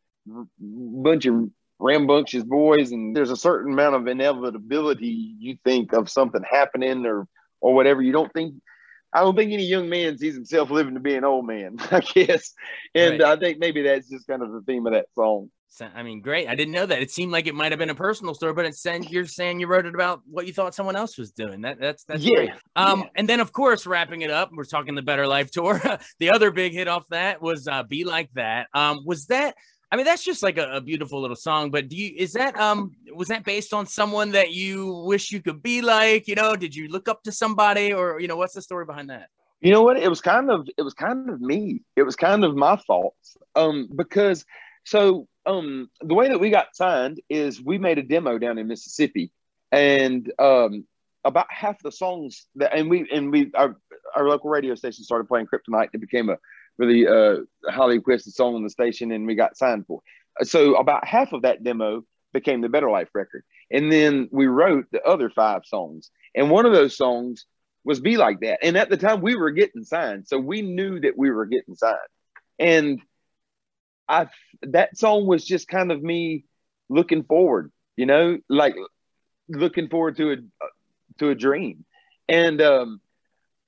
bunch 0.58 1.26
of 1.26 1.48
rambunctious 1.78 2.42
boys, 2.42 2.92
and 2.92 3.14
there's 3.14 3.30
a 3.30 3.36
certain 3.36 3.72
amount 3.72 3.94
of 3.94 4.06
inevitability 4.06 5.34
you 5.38 5.56
think 5.64 5.92
of 5.92 6.10
something 6.10 6.42
happening 6.48 7.06
or 7.06 7.28
or 7.60 7.74
whatever. 7.74 8.02
You 8.02 8.12
don't 8.12 8.32
think. 8.32 8.54
I 9.16 9.20
don't 9.20 9.34
think 9.34 9.50
any 9.50 9.64
young 9.64 9.88
man 9.88 10.18
sees 10.18 10.34
himself 10.34 10.70
living 10.70 10.92
to 10.92 11.00
be 11.00 11.14
an 11.14 11.24
old 11.24 11.46
man. 11.46 11.78
I 11.90 12.00
guess, 12.00 12.52
and 12.94 13.20
right. 13.20 13.22
I 13.22 13.36
think 13.36 13.58
maybe 13.58 13.80
that's 13.80 14.10
just 14.10 14.26
kind 14.26 14.42
of 14.42 14.52
the 14.52 14.60
theme 14.60 14.86
of 14.86 14.92
that 14.92 15.06
song. 15.14 15.50
I 15.94 16.02
mean, 16.02 16.20
great. 16.20 16.48
I 16.48 16.54
didn't 16.54 16.72
know 16.72 16.84
that. 16.86 17.00
It 17.00 17.10
seemed 17.10 17.32
like 17.32 17.46
it 17.46 17.54
might 17.54 17.72
have 17.72 17.78
been 17.78 17.90
a 17.90 17.94
personal 17.94 18.34
story, 18.34 18.52
but 18.52 18.66
it's 18.66 18.80
saying 18.80 19.04
you're 19.10 19.26
saying 19.26 19.60
you 19.60 19.66
wrote 19.66 19.86
it 19.86 19.94
about 19.94 20.20
what 20.26 20.46
you 20.46 20.52
thought 20.52 20.74
someone 20.74 20.96
else 20.96 21.16
was 21.16 21.32
doing. 21.32 21.62
That 21.62 21.80
that's 21.80 22.04
that's 22.04 22.22
yeah. 22.22 22.36
Great. 22.36 22.50
Um, 22.76 23.00
yeah. 23.00 23.06
and 23.16 23.28
then 23.28 23.40
of 23.40 23.52
course, 23.52 23.86
wrapping 23.86 24.20
it 24.20 24.30
up, 24.30 24.50
we're 24.52 24.64
talking 24.64 24.94
the 24.94 25.02
Better 25.02 25.26
Life 25.26 25.50
tour. 25.52 25.80
the 26.18 26.30
other 26.30 26.50
big 26.50 26.72
hit 26.72 26.86
off 26.86 27.08
that 27.08 27.40
was 27.40 27.66
uh, 27.68 27.82
"Be 27.84 28.04
Like 28.04 28.30
That." 28.34 28.68
Um, 28.74 29.00
was 29.06 29.26
that? 29.26 29.54
I 29.90 29.96
mean, 29.96 30.04
that's 30.04 30.24
just 30.24 30.42
like 30.42 30.58
a, 30.58 30.72
a, 30.72 30.80
beautiful 30.80 31.20
little 31.20 31.36
song. 31.36 31.70
But 31.70 31.88
do 31.88 31.96
you 31.96 32.12
is 32.16 32.32
that 32.32 32.58
um 32.58 32.96
was 33.14 33.28
that 33.28 33.44
based 33.44 33.72
on 33.72 33.86
someone 33.86 34.32
that 34.32 34.52
you 34.52 35.04
wish 35.06 35.30
you 35.30 35.40
could 35.40 35.62
be 35.62 35.80
like? 35.80 36.26
You 36.26 36.34
know, 36.34 36.56
did 36.56 36.74
you 36.74 36.88
look 36.88 37.08
up 37.08 37.22
to 37.24 37.32
somebody, 37.32 37.92
or 37.92 38.20
you 38.20 38.26
know, 38.26 38.36
what's 38.36 38.54
the 38.54 38.62
story 38.62 38.84
behind 38.84 39.10
that? 39.10 39.28
You 39.60 39.72
know 39.72 39.82
what? 39.82 39.96
It 39.96 40.08
was 40.08 40.20
kind 40.20 40.50
of 40.50 40.68
it 40.76 40.82
was 40.82 40.94
kind 40.94 41.30
of 41.30 41.40
me. 41.40 41.82
It 41.94 42.02
was 42.02 42.16
kind 42.16 42.44
of 42.44 42.56
my 42.56 42.76
fault. 42.76 43.14
Um, 43.54 43.88
because 43.94 44.44
so 44.84 45.28
um, 45.46 45.88
the 46.00 46.14
way 46.14 46.28
that 46.28 46.40
we 46.40 46.50
got 46.50 46.74
signed 46.74 47.20
is 47.28 47.62
we 47.62 47.78
made 47.78 47.98
a 47.98 48.02
demo 48.02 48.38
down 48.38 48.58
in 48.58 48.66
Mississippi, 48.66 49.30
and 49.70 50.30
um, 50.38 50.84
about 51.24 51.46
half 51.48 51.80
the 51.82 51.92
songs 51.92 52.46
that, 52.56 52.74
and 52.74 52.90
we 52.90 53.08
and 53.12 53.30
we 53.30 53.50
our, 53.54 53.76
our 54.14 54.28
local 54.28 54.50
radio 54.50 54.74
station 54.74 55.04
started 55.04 55.28
playing 55.28 55.46
Kryptonite. 55.46 55.90
It 55.92 56.00
became 56.00 56.28
a 56.28 56.38
really 56.78 57.06
uh, 57.06 57.42
highly 57.68 57.98
requested 57.98 58.34
song 58.34 58.54
on 58.54 58.62
the 58.62 58.70
station, 58.70 59.12
and 59.12 59.26
we 59.26 59.34
got 59.34 59.56
signed 59.56 59.86
for. 59.86 60.00
So 60.42 60.74
about 60.76 61.06
half 61.06 61.32
of 61.32 61.42
that 61.42 61.64
demo 61.64 62.04
became 62.32 62.60
the 62.60 62.68
Better 62.68 62.90
Life 62.90 63.08
record, 63.14 63.44
and 63.70 63.90
then 63.90 64.28
we 64.30 64.46
wrote 64.46 64.86
the 64.92 65.02
other 65.02 65.30
five 65.30 65.62
songs. 65.64 66.10
And 66.34 66.50
one 66.50 66.66
of 66.66 66.72
those 66.72 66.96
songs 66.96 67.46
was 67.84 68.00
"Be 68.00 68.16
Like 68.16 68.40
That." 68.40 68.58
And 68.62 68.76
at 68.76 68.90
the 68.90 68.96
time, 68.96 69.20
we 69.22 69.36
were 69.36 69.50
getting 69.50 69.84
signed, 69.84 70.28
so 70.28 70.38
we 70.38 70.62
knew 70.62 71.00
that 71.00 71.16
we 71.16 71.30
were 71.30 71.46
getting 71.46 71.74
signed. 71.74 71.96
And 72.58 73.00
I 74.08 74.28
that 74.62 74.96
song 74.96 75.26
was 75.26 75.44
just 75.44 75.68
kind 75.68 75.90
of 75.90 76.02
me 76.02 76.44
looking 76.88 77.24
forward, 77.24 77.72
you 77.96 78.06
know, 78.06 78.38
like 78.48 78.74
looking 79.48 79.88
forward 79.88 80.16
to 80.16 80.32
a 80.32 80.36
to 81.18 81.30
a 81.30 81.34
dream. 81.34 81.84
And 82.28 82.60
um, 82.60 83.00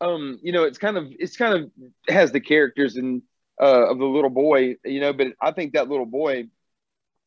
um, 0.01 0.39
you 0.43 0.53
know, 0.53 0.65
it's 0.65 0.79
kind 0.79 0.97
of 0.97 1.07
it's 1.11 1.37
kind 1.37 1.55
of 1.55 1.71
has 2.09 2.33
the 2.33 2.41
characters 2.41 2.97
and 2.97 3.23
uh, 3.61 3.91
of 3.91 3.99
the 3.99 4.05
little 4.05 4.31
boy, 4.31 4.77
you 4.85 5.01
know, 5.01 5.13
but 5.13 5.29
I 5.41 5.51
think 5.53 5.73
that 5.73 5.89
little 5.89 6.07
boy 6.07 6.45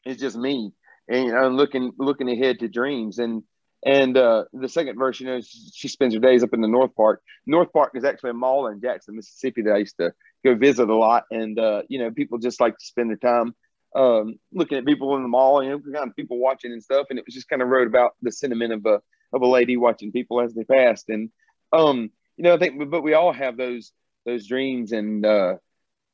is 0.05 0.17
just 0.17 0.37
me, 0.37 0.73
and 1.07 1.25
you 1.25 1.33
know, 1.33 1.49
looking 1.49 1.91
looking 1.97 2.29
ahead 2.29 2.59
to 2.59 2.67
dreams. 2.67 3.19
And 3.19 3.43
and 3.85 4.15
uh, 4.15 4.45
the 4.53 4.69
second 4.69 4.97
verse, 4.97 5.19
you 5.19 5.25
know, 5.25 5.41
she 5.41 5.87
spends 5.87 6.13
her 6.13 6.19
days 6.19 6.43
up 6.43 6.53
in 6.53 6.61
the 6.61 6.67
North 6.67 6.95
Park. 6.95 7.21
North 7.45 7.73
Park 7.73 7.91
is 7.95 8.05
actually 8.05 8.29
a 8.29 8.35
mall 8.35 8.67
in 8.67 8.79
Jackson, 8.79 9.15
Mississippi 9.15 9.63
that 9.63 9.73
I 9.73 9.77
used 9.77 9.97
to 9.97 10.13
go 10.45 10.55
visit 10.55 10.89
a 10.89 10.95
lot, 10.95 11.25
and 11.31 11.59
uh, 11.59 11.81
you 11.89 11.99
know, 11.99 12.11
people 12.11 12.37
just 12.37 12.61
like 12.61 12.77
to 12.77 12.85
spend 12.85 13.09
their 13.09 13.17
time 13.17 13.53
um, 13.95 14.39
looking 14.53 14.77
at 14.77 14.85
people 14.85 15.15
in 15.17 15.23
the 15.23 15.27
mall, 15.27 15.63
you 15.63 15.69
know, 15.69 15.79
kind 15.79 16.09
of 16.09 16.15
people 16.15 16.37
watching 16.37 16.71
and 16.71 16.83
stuff. 16.83 17.07
And 17.09 17.19
it 17.19 17.25
was 17.25 17.35
just 17.35 17.49
kind 17.49 17.61
of 17.61 17.67
wrote 17.67 17.87
about 17.87 18.15
the 18.21 18.31
sentiment 18.31 18.73
of 18.73 18.85
a 18.85 19.01
of 19.33 19.41
a 19.41 19.47
lady 19.47 19.77
watching 19.77 20.11
people 20.11 20.41
as 20.41 20.53
they 20.53 20.63
passed. 20.63 21.09
And 21.09 21.29
um, 21.71 22.11
you 22.37 22.43
know, 22.43 22.53
I 22.53 22.57
think, 22.57 22.89
but 22.89 23.01
we 23.01 23.13
all 23.13 23.33
have 23.33 23.57
those 23.57 23.91
those 24.25 24.47
dreams, 24.47 24.91
and 24.91 25.25
uh, 25.25 25.55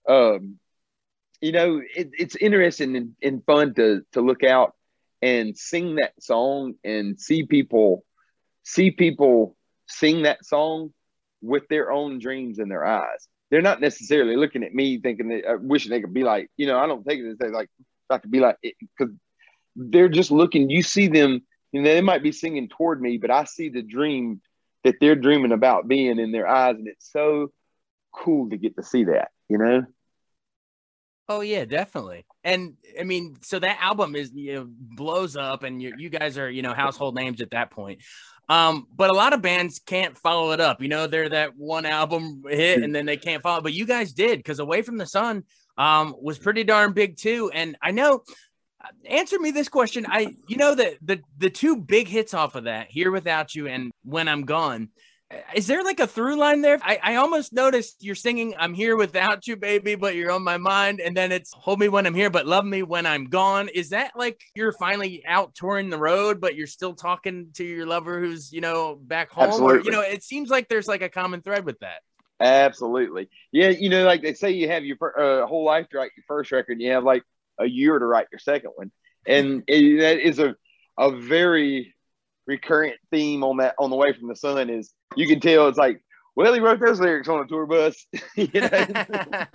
um, 0.07 0.59
you 1.41 1.51
know, 1.51 1.81
it, 1.95 2.11
it's 2.17 2.35
interesting 2.35 2.95
and, 2.95 3.15
and 3.21 3.43
fun 3.45 3.73
to 3.75 4.01
to 4.13 4.21
look 4.21 4.43
out 4.43 4.75
and 5.21 5.57
sing 5.57 5.95
that 5.95 6.13
song 6.21 6.75
and 6.83 7.19
see 7.19 7.43
people 7.43 8.05
see 8.63 8.91
people 8.91 9.55
sing 9.87 10.23
that 10.23 10.45
song 10.45 10.93
with 11.41 11.63
their 11.69 11.91
own 11.91 12.19
dreams 12.19 12.59
in 12.59 12.69
their 12.69 12.85
eyes 12.85 13.27
they're 13.49 13.61
not 13.61 13.81
necessarily 13.81 14.35
looking 14.35 14.63
at 14.63 14.73
me 14.73 14.99
thinking 14.99 15.29
that 15.29 15.45
uh, 15.45 15.57
wishing 15.59 15.91
they 15.91 16.01
could 16.01 16.13
be 16.13 16.23
like, 16.23 16.49
you 16.57 16.67
know, 16.67 16.77
I 16.77 16.87
don't 16.87 17.05
think 17.05 17.21
it 17.21 17.31
as 17.31 17.37
they 17.37 17.49
like 17.49 17.69
I 18.09 18.17
could 18.17 18.31
be 18.31 18.39
like 18.39 18.57
because 18.61 19.13
they're 19.75 20.09
just 20.09 20.31
looking. 20.31 20.69
You 20.69 20.81
see 20.81 21.07
them, 21.07 21.41
you 21.71 21.81
know, 21.81 21.89
they 21.89 22.01
might 22.01 22.23
be 22.23 22.31
singing 22.31 22.67
toward 22.67 23.01
me, 23.01 23.17
but 23.17 23.31
I 23.31 23.45
see 23.45 23.69
the 23.69 23.81
dream 23.81 24.41
that 24.87 24.95
they're 25.01 25.15
dreaming 25.15 25.51
about 25.51 25.87
being 25.87 26.17
in 26.17 26.31
their 26.31 26.47
eyes, 26.47 26.75
and 26.75 26.87
it's 26.87 27.11
so 27.11 27.51
cool 28.13 28.49
to 28.49 28.57
get 28.57 28.77
to 28.77 28.83
see 28.83 29.03
that, 29.03 29.29
you 29.49 29.57
know. 29.57 29.83
Oh 31.29 31.41
yeah, 31.41 31.65
definitely. 31.65 32.25
And 32.45 32.75
I 32.97 33.03
mean, 33.03 33.35
so 33.41 33.59
that 33.59 33.79
album 33.81 34.15
is 34.15 34.31
you 34.33 34.53
know 34.53 34.67
blows 34.69 35.35
up, 35.35 35.63
and 35.63 35.81
you 35.81 35.93
you 35.97 36.09
guys 36.09 36.37
are 36.37 36.49
you 36.49 36.61
know 36.61 36.73
household 36.73 37.15
names 37.15 37.41
at 37.41 37.51
that 37.51 37.69
point. 37.69 38.01
Um, 38.47 38.87
but 38.95 39.09
a 39.09 39.13
lot 39.13 39.33
of 39.33 39.41
bands 39.41 39.79
can't 39.85 40.17
follow 40.17 40.51
it 40.51 40.61
up. 40.61 40.81
You 40.81 40.87
know, 40.87 41.05
they're 41.07 41.27
that 41.27 41.57
one 41.57 41.85
album 41.85 42.43
hit 42.47 42.81
and 42.81 42.95
then 42.95 43.05
they 43.05 43.17
can't 43.17 43.43
follow. 43.43 43.59
But 43.59 43.73
you 43.73 43.85
guys 43.85 44.13
did 44.13 44.39
because 44.39 44.59
Away 44.59 44.83
from 44.83 44.95
the 44.95 45.05
Sun 45.05 45.43
um 45.77 46.15
was 46.21 46.39
pretty 46.39 46.63
darn 46.63 46.93
big 46.93 47.17
too. 47.17 47.51
And 47.53 47.75
I 47.81 47.91
know 47.91 48.23
answer 49.05 49.39
me 49.39 49.51
this 49.51 49.69
question. 49.69 50.05
I 50.07 50.35
you 50.47 50.57
know 50.57 50.75
that 50.75 50.97
the 51.01 51.21
the 51.37 51.49
two 51.49 51.77
big 51.77 52.07
hits 52.07 52.33
off 52.33 52.55
of 52.55 52.65
that, 52.65 52.87
Here 52.89 53.11
Without 53.11 53.55
You 53.55 53.67
and 53.67 53.91
When 54.03 54.27
I'm 54.27 54.45
Gone, 54.45 54.89
is 55.53 55.67
there 55.67 55.83
like 55.83 55.99
a 55.99 56.07
through 56.07 56.37
line 56.37 56.61
there? 56.61 56.79
I, 56.81 56.99
I 57.03 57.15
almost 57.15 57.51
noticed 57.51 57.97
you're 57.99 58.15
singing 58.15 58.53
I'm 58.57 58.73
here 58.73 58.95
without 58.95 59.45
you, 59.45 59.57
baby, 59.57 59.95
but 59.95 60.15
you're 60.15 60.31
on 60.31 60.43
my 60.43 60.57
mind. 60.57 61.01
And 61.01 61.17
then 61.17 61.31
it's 61.31 61.51
hold 61.53 61.79
me 61.79 61.89
when 61.89 62.07
I'm 62.07 62.13
here, 62.13 62.29
but 62.29 62.45
love 62.45 62.65
me 62.65 62.81
when 62.83 63.05
I'm 63.05 63.25
gone. 63.25 63.67
Is 63.67 63.89
that 63.89 64.11
like 64.15 64.39
you're 64.55 64.71
finally 64.71 65.23
out 65.27 65.53
touring 65.53 65.89
the 65.89 65.97
road, 65.97 66.39
but 66.39 66.55
you're 66.55 66.67
still 66.67 66.93
talking 66.93 67.49
to 67.55 67.65
your 67.65 67.85
lover 67.85 68.19
who's, 68.21 68.53
you 68.53 68.61
know, 68.61 68.95
back 68.95 69.29
home? 69.29 69.45
Absolutely. 69.45 69.79
Or, 69.79 69.81
you 69.81 69.91
know, 69.91 70.01
it 70.01 70.23
seems 70.23 70.49
like 70.49 70.69
there's 70.69 70.87
like 70.87 71.01
a 71.01 71.09
common 71.09 71.41
thread 71.41 71.65
with 71.65 71.79
that. 71.79 72.01
Absolutely. 72.39 73.29
Yeah. 73.51 73.69
You 73.69 73.89
know, 73.89 74.05
like 74.05 74.21
they 74.21 74.33
say 74.33 74.51
you 74.51 74.69
have 74.69 74.85
your 74.85 74.97
uh, 75.19 75.45
whole 75.45 75.65
life 75.65 75.89
to 75.89 75.97
write 75.97 76.11
your 76.15 76.23
first 76.27 76.51
record, 76.53 76.73
And 76.73 76.81
you 76.81 76.91
have 76.91 77.03
like 77.03 77.23
a 77.59 77.65
year 77.65 77.97
to 77.97 78.05
write 78.05 78.27
your 78.31 78.39
second 78.39 78.71
one. 78.75 78.91
And 79.25 79.63
it, 79.67 79.99
that 80.01 80.19
is 80.19 80.39
a, 80.39 80.55
a 80.97 81.11
very 81.11 81.93
recurrent 82.45 82.95
theme 83.11 83.43
on 83.43 83.57
that 83.57 83.75
on 83.77 83.89
the 83.89 83.95
way 83.95 84.13
from 84.13 84.29
the 84.29 84.35
sun 84.35 84.69
is 84.69 84.93
you 85.15 85.27
can 85.27 85.39
tell 85.39 85.67
it's 85.67 85.77
like, 85.77 86.01
well, 86.35 86.53
he 86.53 86.59
wrote 86.59 86.79
those 86.79 86.99
lyrics 86.99 87.27
on 87.27 87.43
a 87.43 87.47
tour 87.47 87.65
bus. 87.65 88.05
you 88.35 88.47
know? 88.53 88.69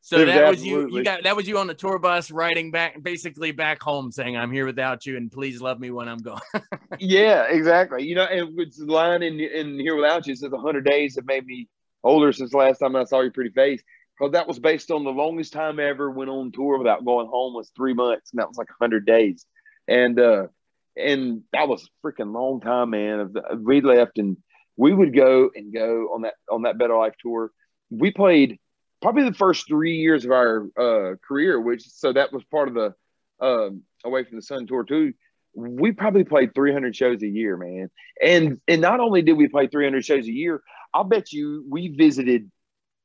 so 0.00 0.24
that 0.24 0.50
was 0.50 0.64
you. 0.64 0.88
You 0.90 1.04
got 1.04 1.22
that 1.22 1.36
was 1.36 1.46
you 1.46 1.58
on 1.58 1.68
the 1.68 1.74
tour 1.74 1.98
bus 1.98 2.30
writing 2.30 2.70
back, 2.70 3.02
basically 3.02 3.52
back 3.52 3.80
home, 3.80 4.10
saying, 4.10 4.36
"I'm 4.36 4.52
here 4.52 4.66
without 4.66 5.06
you, 5.06 5.16
and 5.16 5.30
please 5.30 5.62
love 5.62 5.78
me 5.78 5.90
when 5.90 6.08
I'm 6.08 6.18
gone." 6.18 6.40
yeah, 6.98 7.44
exactly. 7.44 8.04
You 8.04 8.16
know, 8.16 8.24
and 8.24 8.58
it's 8.58 8.78
the 8.78 8.86
line 8.86 9.22
in, 9.22 9.38
in 9.38 9.78
"Here 9.78 9.94
Without 9.94 10.26
You" 10.26 10.34
says, 10.34 10.50
"100 10.50 10.84
days 10.84 11.14
have 11.14 11.26
made 11.26 11.46
me 11.46 11.68
older 12.02 12.32
since 12.32 12.50
the 12.50 12.56
last 12.56 12.78
time 12.78 12.96
I 12.96 13.04
saw 13.04 13.20
your 13.20 13.30
pretty 13.30 13.50
face." 13.50 13.82
Because 14.18 14.32
that 14.32 14.48
was 14.48 14.58
based 14.58 14.90
on 14.90 15.04
the 15.04 15.10
longest 15.10 15.52
time 15.52 15.78
I 15.78 15.84
ever 15.84 16.10
went 16.10 16.30
on 16.30 16.50
tour 16.50 16.78
without 16.78 17.04
going 17.04 17.28
home 17.28 17.54
was 17.54 17.70
three 17.76 17.94
months, 17.94 18.32
and 18.32 18.40
that 18.40 18.48
was 18.48 18.58
like 18.58 18.68
100 18.68 19.06
days. 19.06 19.46
And 19.86 20.18
uh, 20.18 20.48
and 20.96 21.42
that 21.52 21.68
was 21.68 21.84
a 21.84 22.06
freaking 22.06 22.34
long 22.34 22.60
time, 22.60 22.90
man. 22.90 23.32
We 23.60 23.80
left 23.80 24.18
and 24.18 24.36
we 24.76 24.92
would 24.92 25.14
go 25.14 25.50
and 25.54 25.72
go 25.72 26.12
on 26.14 26.22
that 26.22 26.34
on 26.50 26.62
that 26.62 26.78
Better 26.78 26.96
Life 26.96 27.14
tour. 27.20 27.52
We 27.90 28.10
played 28.10 28.58
probably 29.00 29.24
the 29.24 29.34
first 29.34 29.66
three 29.68 29.96
years 29.96 30.24
of 30.24 30.32
our 30.32 30.66
uh, 30.76 31.14
career, 31.26 31.60
which 31.60 31.82
so 31.88 32.12
that 32.12 32.32
was 32.32 32.42
part 32.44 32.68
of 32.68 32.74
the 32.74 32.94
um, 33.40 33.82
Away 34.04 34.24
from 34.24 34.36
the 34.36 34.42
Sun 34.42 34.66
tour 34.66 34.84
too. 34.84 35.14
We 35.54 35.92
probably 35.92 36.24
played 36.24 36.54
300 36.54 36.94
shows 36.94 37.22
a 37.22 37.28
year, 37.28 37.56
man. 37.56 37.90
And 38.22 38.60
and 38.68 38.80
not 38.80 39.00
only 39.00 39.22
did 39.22 39.34
we 39.34 39.48
play 39.48 39.68
300 39.68 40.04
shows 40.04 40.26
a 40.26 40.32
year, 40.32 40.60
I'll 40.92 41.04
bet 41.04 41.32
you 41.32 41.64
we 41.68 41.88
visited 41.88 42.50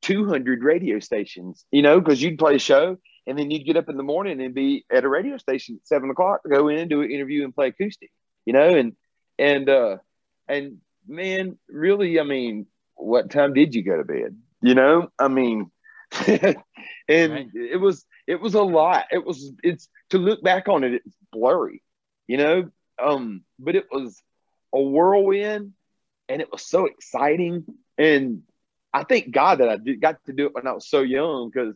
200 0.03 0.63
radio 0.63 0.99
stations. 0.99 1.65
You 1.71 1.81
know, 1.81 1.99
because 1.99 2.21
you'd 2.21 2.37
play 2.37 2.55
a 2.55 2.59
show 2.59 2.97
and 3.25 3.37
then 3.37 3.49
you'd 3.49 3.65
get 3.65 3.77
up 3.77 3.89
in 3.89 3.97
the 3.97 4.03
morning 4.03 4.41
and 4.41 4.53
be 4.53 4.85
at 4.91 5.03
a 5.03 5.09
radio 5.09 5.37
station 5.37 5.79
at 5.81 5.87
seven 5.87 6.09
o'clock, 6.09 6.41
go 6.47 6.67
in, 6.67 6.87
do 6.87 7.01
an 7.01 7.11
interview, 7.11 7.43
and 7.43 7.55
play 7.55 7.67
acoustic. 7.67 8.11
You 8.45 8.53
know, 8.53 8.75
and 8.75 8.95
and 9.39 9.69
uh 9.69 9.97
and 10.47 10.77
man, 11.07 11.57
really, 11.67 12.19
I 12.19 12.23
mean, 12.23 12.67
what 12.95 13.31
time 13.31 13.53
did 13.53 13.73
you 13.73 13.83
go 13.83 13.97
to 13.97 14.03
bed? 14.03 14.37
You 14.61 14.75
know, 14.75 15.09
I 15.17 15.27
mean, 15.27 15.71
and 16.27 16.55
right. 17.07 17.47
it 17.53 17.79
was 17.79 18.05
it 18.27 18.39
was 18.39 18.53
a 18.53 18.61
lot. 18.61 19.05
It 19.11 19.25
was 19.25 19.51
it's 19.63 19.89
to 20.09 20.17
look 20.17 20.43
back 20.43 20.67
on 20.67 20.83
it, 20.83 21.01
it's 21.05 21.17
blurry, 21.31 21.81
you 22.27 22.37
know. 22.37 22.69
Um, 23.01 23.43
but 23.59 23.75
it 23.75 23.87
was 23.91 24.21
a 24.73 24.81
whirlwind, 24.81 25.73
and 26.29 26.41
it 26.41 26.51
was 26.51 26.65
so 26.65 26.85
exciting. 26.85 27.65
And 27.97 28.43
I 28.93 29.03
thank 29.03 29.31
God 29.31 29.59
that 29.59 29.69
I 29.69 29.77
did, 29.77 30.01
got 30.01 30.23
to 30.25 30.33
do 30.33 30.45
it 30.47 30.53
when 30.53 30.67
I 30.67 30.73
was 30.73 30.87
so 30.87 31.01
young 31.01 31.49
because 31.49 31.75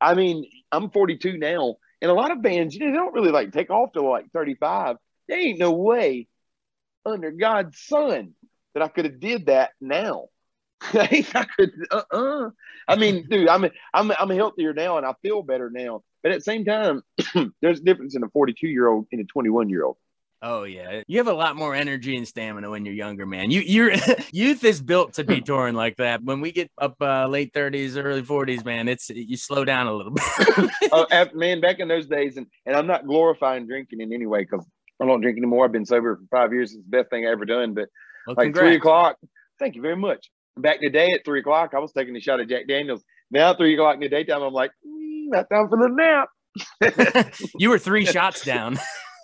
I 0.00 0.14
mean, 0.14 0.46
I'm 0.72 0.90
42 0.90 1.38
now, 1.38 1.76
and 2.02 2.10
a 2.10 2.14
lot 2.14 2.30
of 2.30 2.42
bands, 2.42 2.74
you 2.74 2.80
know, 2.80 2.90
they 2.90 2.96
don't 2.96 3.14
really 3.14 3.30
like 3.30 3.52
take 3.52 3.70
off 3.70 3.92
till 3.92 4.08
like 4.08 4.30
35. 4.32 4.96
There 5.28 5.38
ain't 5.38 5.58
no 5.58 5.72
way 5.72 6.28
under 7.04 7.30
God's 7.30 7.78
sun 7.78 8.34
that 8.74 8.82
I 8.82 8.88
could 8.88 9.06
have 9.06 9.20
did 9.20 9.46
that 9.46 9.70
now. 9.80 10.28
I 10.80 11.46
could, 11.56 11.72
uh-uh. 11.90 12.50
I 12.86 12.96
mean, 12.96 13.26
dude, 13.28 13.48
I'm 13.48 13.64
I'm 13.94 14.12
I'm 14.12 14.30
healthier 14.30 14.74
now, 14.74 14.98
and 14.98 15.06
I 15.06 15.14
feel 15.22 15.42
better 15.42 15.70
now. 15.70 16.02
But 16.22 16.32
at 16.32 16.38
the 16.38 16.44
same 16.44 16.64
time, 16.64 17.02
there's 17.62 17.80
a 17.80 17.84
difference 17.84 18.14
in 18.14 18.22
a 18.22 18.28
42 18.28 18.68
year 18.68 18.88
old 18.88 19.06
and 19.10 19.20
a 19.22 19.24
21 19.24 19.70
year 19.70 19.84
old. 19.84 19.96
Oh 20.42 20.64
yeah, 20.64 21.02
you 21.06 21.18
have 21.18 21.28
a 21.28 21.32
lot 21.32 21.56
more 21.56 21.74
energy 21.74 22.14
and 22.14 22.28
stamina 22.28 22.68
when 22.68 22.84
you're 22.84 22.94
younger, 22.94 23.24
man. 23.24 23.50
You 23.50 23.60
your 23.60 23.92
youth 24.32 24.64
is 24.64 24.82
built 24.82 25.14
to 25.14 25.24
be 25.24 25.40
touring 25.42 25.74
like 25.74 25.96
that. 25.96 26.22
When 26.22 26.40
we 26.40 26.52
get 26.52 26.70
up 26.78 26.96
uh, 27.00 27.26
late 27.26 27.54
30s, 27.54 28.02
early 28.02 28.22
40s, 28.22 28.64
man, 28.64 28.86
it's 28.86 29.08
you 29.08 29.36
slow 29.36 29.64
down 29.64 29.86
a 29.86 29.94
little 29.94 30.12
bit. 30.12 30.70
oh, 30.92 31.06
man, 31.34 31.60
back 31.60 31.78
in 31.78 31.88
those 31.88 32.06
days, 32.06 32.36
and 32.36 32.46
and 32.66 32.76
I'm 32.76 32.86
not 32.86 33.06
glorifying 33.06 33.66
drinking 33.66 34.02
in 34.02 34.12
any 34.12 34.26
way 34.26 34.42
because 34.42 34.66
I 35.00 35.06
don't 35.06 35.22
drink 35.22 35.38
anymore. 35.38 35.64
I've 35.64 35.72
been 35.72 35.86
sober 35.86 36.16
for 36.16 36.36
five 36.36 36.52
years. 36.52 36.74
It's 36.74 36.84
the 36.84 36.98
best 36.98 37.08
thing 37.08 37.26
I 37.26 37.30
ever 37.30 37.46
done. 37.46 37.72
But 37.72 37.88
well, 38.26 38.36
like 38.36 38.46
congrats. 38.46 38.66
three 38.66 38.76
o'clock, 38.76 39.16
thank 39.58 39.74
you 39.74 39.80
very 39.80 39.96
much. 39.96 40.30
Back 40.58 40.76
in 40.76 40.82
the 40.82 40.90
day 40.90 41.12
at 41.12 41.24
three 41.24 41.40
o'clock, 41.40 41.72
I 41.74 41.78
was 41.78 41.92
taking 41.92 42.14
a 42.14 42.20
shot 42.20 42.40
of 42.40 42.48
Jack 42.48 42.68
Daniels. 42.68 43.02
Now 43.30 43.54
three 43.54 43.72
o'clock 43.72 43.94
in 43.94 44.00
the 44.00 44.08
daytime, 44.10 44.42
I'm 44.42 44.52
like, 44.52 44.70
mm, 44.86 45.30
not 45.30 45.48
time 45.50 45.68
for 45.70 45.78
the 45.78 45.88
nap. 45.88 46.28
you 47.58 47.70
were 47.70 47.78
three 47.78 48.04
shots 48.04 48.44
down 48.44 48.78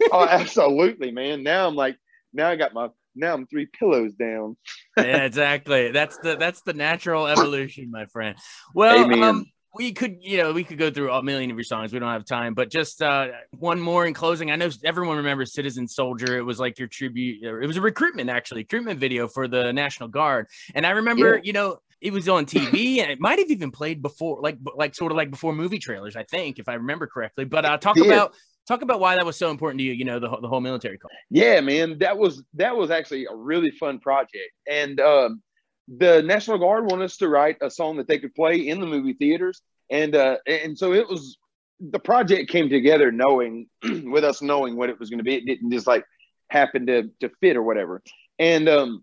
oh, 0.13 0.27
absolutely, 0.29 1.11
man. 1.11 1.43
Now 1.43 1.69
I'm 1.69 1.77
like, 1.77 1.97
now 2.33 2.49
I 2.49 2.57
got 2.57 2.75
my 2.75 2.89
now 3.15 3.35
I'm 3.35 3.47
three 3.47 3.67
pillows 3.67 4.15
down. 4.15 4.57
yeah, 4.97 5.25
exactly. 5.25 5.91
That's 5.91 6.17
the 6.19 6.37
that's 6.37 6.63
the 6.63 6.73
natural 6.73 7.27
evolution, 7.27 7.91
my 7.91 8.07
friend. 8.07 8.37
Well, 8.75 9.23
um, 9.23 9.47
we 9.75 9.93
could, 9.93 10.19
you 10.21 10.39
know, 10.39 10.53
we 10.53 10.65
could 10.65 10.79
go 10.79 10.91
through 10.91 11.11
a 11.11 11.23
million 11.23 11.51
of 11.51 11.57
your 11.57 11.65
songs. 11.65 11.93
We 11.93 11.99
don't 11.99 12.11
have 12.11 12.27
time, 12.27 12.53
but 12.55 12.71
just 12.71 13.01
uh, 13.01 13.29
one 13.59 13.81
more 13.81 14.07
in 14.07 14.13
closing. 14.13 14.51
I 14.51 14.57
know 14.57 14.69
everyone 14.85 15.17
remembers 15.17 15.55
Citizen 15.55 15.89
Soldier. 15.89 16.37
It 16.37 16.43
was 16.43 16.61
like 16.61 16.79
your 16.79 16.89
tribute. 16.89 17.43
It 17.43 17.67
was 17.67 17.77
a 17.79 17.81
recruitment, 17.81 18.29
actually, 18.29 18.63
recruitment 18.63 19.01
video 19.01 19.29
for 19.29 19.49
the 19.49 19.73
National 19.73 20.09
Guard. 20.09 20.47
And 20.75 20.87
I 20.87 20.91
remember, 20.91 21.37
yeah. 21.37 21.43
you 21.43 21.53
know, 21.55 21.79
it 22.03 22.13
was 22.13 22.29
on 22.29 22.45
TV 22.45 22.99
and 22.99 23.11
it 23.11 23.21
might 23.21 23.39
have 23.39 23.51
even 23.51 23.71
played 23.71 24.03
before, 24.03 24.41
like, 24.43 24.59
like 24.75 24.95
sort 24.95 25.11
of 25.11 25.17
like 25.17 25.31
before 25.31 25.55
movie 25.55 25.79
trailers, 25.79 26.17
I 26.17 26.25
think, 26.25 26.59
if 26.59 26.69
I 26.69 26.75
remember 26.75 27.07
correctly. 27.07 27.45
But 27.45 27.65
uh, 27.65 27.79
talk 27.79 27.97
about 27.97 28.35
talk 28.67 28.83
about 28.83 29.01
why 29.01 29.17
that 29.17 29.27
was 29.27 29.37
so 29.37 29.51
important 29.51 29.79
to 29.81 29.85
you. 29.85 29.93
You 29.93 30.05
know, 30.05 30.19
the 30.19 30.29
the 30.41 30.49
whole 30.49 30.61
military 30.61 30.99
call. 30.99 31.11
Yeah, 31.31 31.61
man, 31.61 31.99
that 31.99 32.19
was 32.19 32.43
that 32.55 32.77
was 32.77 32.91
actually 32.91 33.27
a 33.27 33.35
really 33.35 33.71
fun 33.71 33.99
project, 33.99 34.53
and 34.69 35.01
um, 35.01 35.43
the 35.89 36.23
National 36.23 36.59
Guard 36.59 36.91
wanted 36.91 37.05
us 37.05 37.17
to 37.19 37.29
write 37.29 37.57
a 37.61 37.71
song 37.71 37.97
that 37.97 38.09
they 38.09 38.19
could 38.19 38.35
play 38.35 38.57
in 38.57 38.81
the 38.81 38.87
movie 38.87 39.15
theaters, 39.15 39.63
and 39.91 40.15
uh, 40.15 40.39
and 40.47 40.77
so 40.77 40.93
it 40.93 41.09
was 41.09 41.39
the 41.81 41.99
project 41.99 42.51
came 42.51 42.69
together 42.69 43.11
knowing 43.11 43.67
with 44.05 44.25
us 44.25 44.43
knowing 44.43 44.77
what 44.77 44.91
it 44.91 44.99
was 44.99 45.11
going 45.11 45.19
to 45.19 45.25
be. 45.25 45.35
It 45.35 45.47
didn't 45.47 45.73
just 45.73 45.87
like 45.87 46.05
happen 46.49 46.87
to 46.87 47.11
to 47.21 47.31
fit 47.41 47.57
or 47.57 47.63
whatever, 47.63 48.03
and 48.39 48.69
um, 48.69 49.03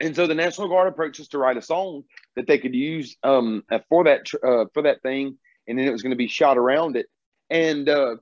and 0.00 0.16
so 0.16 0.26
the 0.26 0.34
National 0.34 0.68
Guard 0.68 0.88
approached 0.88 1.20
us 1.20 1.28
to 1.28 1.38
write 1.38 1.56
a 1.56 1.62
song 1.62 2.02
that 2.36 2.46
they 2.46 2.58
could 2.58 2.74
use 2.74 3.16
um 3.22 3.62
for 3.88 4.04
that 4.04 4.26
uh, 4.42 4.64
for 4.74 4.82
that 4.82 5.02
thing, 5.02 5.38
and 5.68 5.78
then 5.78 5.86
it 5.86 5.92
was 5.92 6.02
going 6.02 6.10
to 6.10 6.16
be 6.16 6.28
shot 6.28 6.58
around 6.58 6.96
it, 6.96 7.06
and 7.50 7.88
uh, 7.88 8.16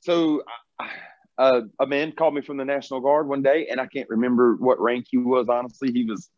so. 0.00 0.42
Uh, 1.38 1.62
a 1.78 1.86
man 1.86 2.12
called 2.12 2.34
me 2.34 2.42
from 2.42 2.58
the 2.58 2.66
National 2.66 3.00
Guard 3.00 3.26
one 3.26 3.40
day, 3.40 3.68
and 3.70 3.80
I 3.80 3.86
can't 3.86 4.10
remember 4.10 4.56
what 4.56 4.78
rank 4.78 5.06
he 5.10 5.16
was. 5.16 5.48
Honestly, 5.48 5.90
he 5.90 6.04
was 6.04 6.28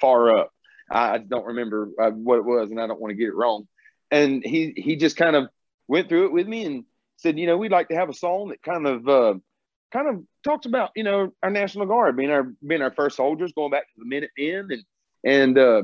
far 0.00 0.36
up. 0.36 0.50
I 0.90 1.18
don't 1.18 1.46
remember 1.46 1.90
uh, 2.00 2.10
what 2.10 2.38
it 2.38 2.44
was, 2.44 2.70
and 2.70 2.80
I 2.80 2.86
don't 2.86 3.00
want 3.00 3.12
to 3.12 3.16
get 3.16 3.28
it 3.28 3.34
wrong. 3.34 3.68
And 4.10 4.44
he 4.44 4.72
he 4.76 4.96
just 4.96 5.16
kind 5.16 5.36
of 5.36 5.48
went 5.86 6.08
through 6.08 6.26
it 6.26 6.32
with 6.32 6.48
me 6.48 6.64
and 6.64 6.84
said, 7.18 7.38
you 7.38 7.46
know, 7.46 7.56
we'd 7.56 7.70
like 7.70 7.88
to 7.90 7.94
have 7.94 8.08
a 8.08 8.14
song 8.14 8.48
that 8.48 8.62
kind 8.62 8.86
of 8.86 9.08
uh, 9.08 9.34
kind 9.92 10.08
of 10.08 10.24
talks 10.42 10.66
about 10.66 10.90
you 10.96 11.04
know 11.04 11.32
our 11.42 11.50
National 11.50 11.86
Guard 11.86 12.16
being 12.16 12.30
our 12.30 12.52
being 12.66 12.82
our 12.82 12.90
first 12.90 13.16
soldiers, 13.16 13.52
going 13.52 13.70
back 13.70 13.82
to 13.82 13.94
the 13.98 14.04
Minute 14.04 14.30
Minutemen 14.36 14.82
and 15.22 15.56
and 15.56 15.58
uh, 15.58 15.82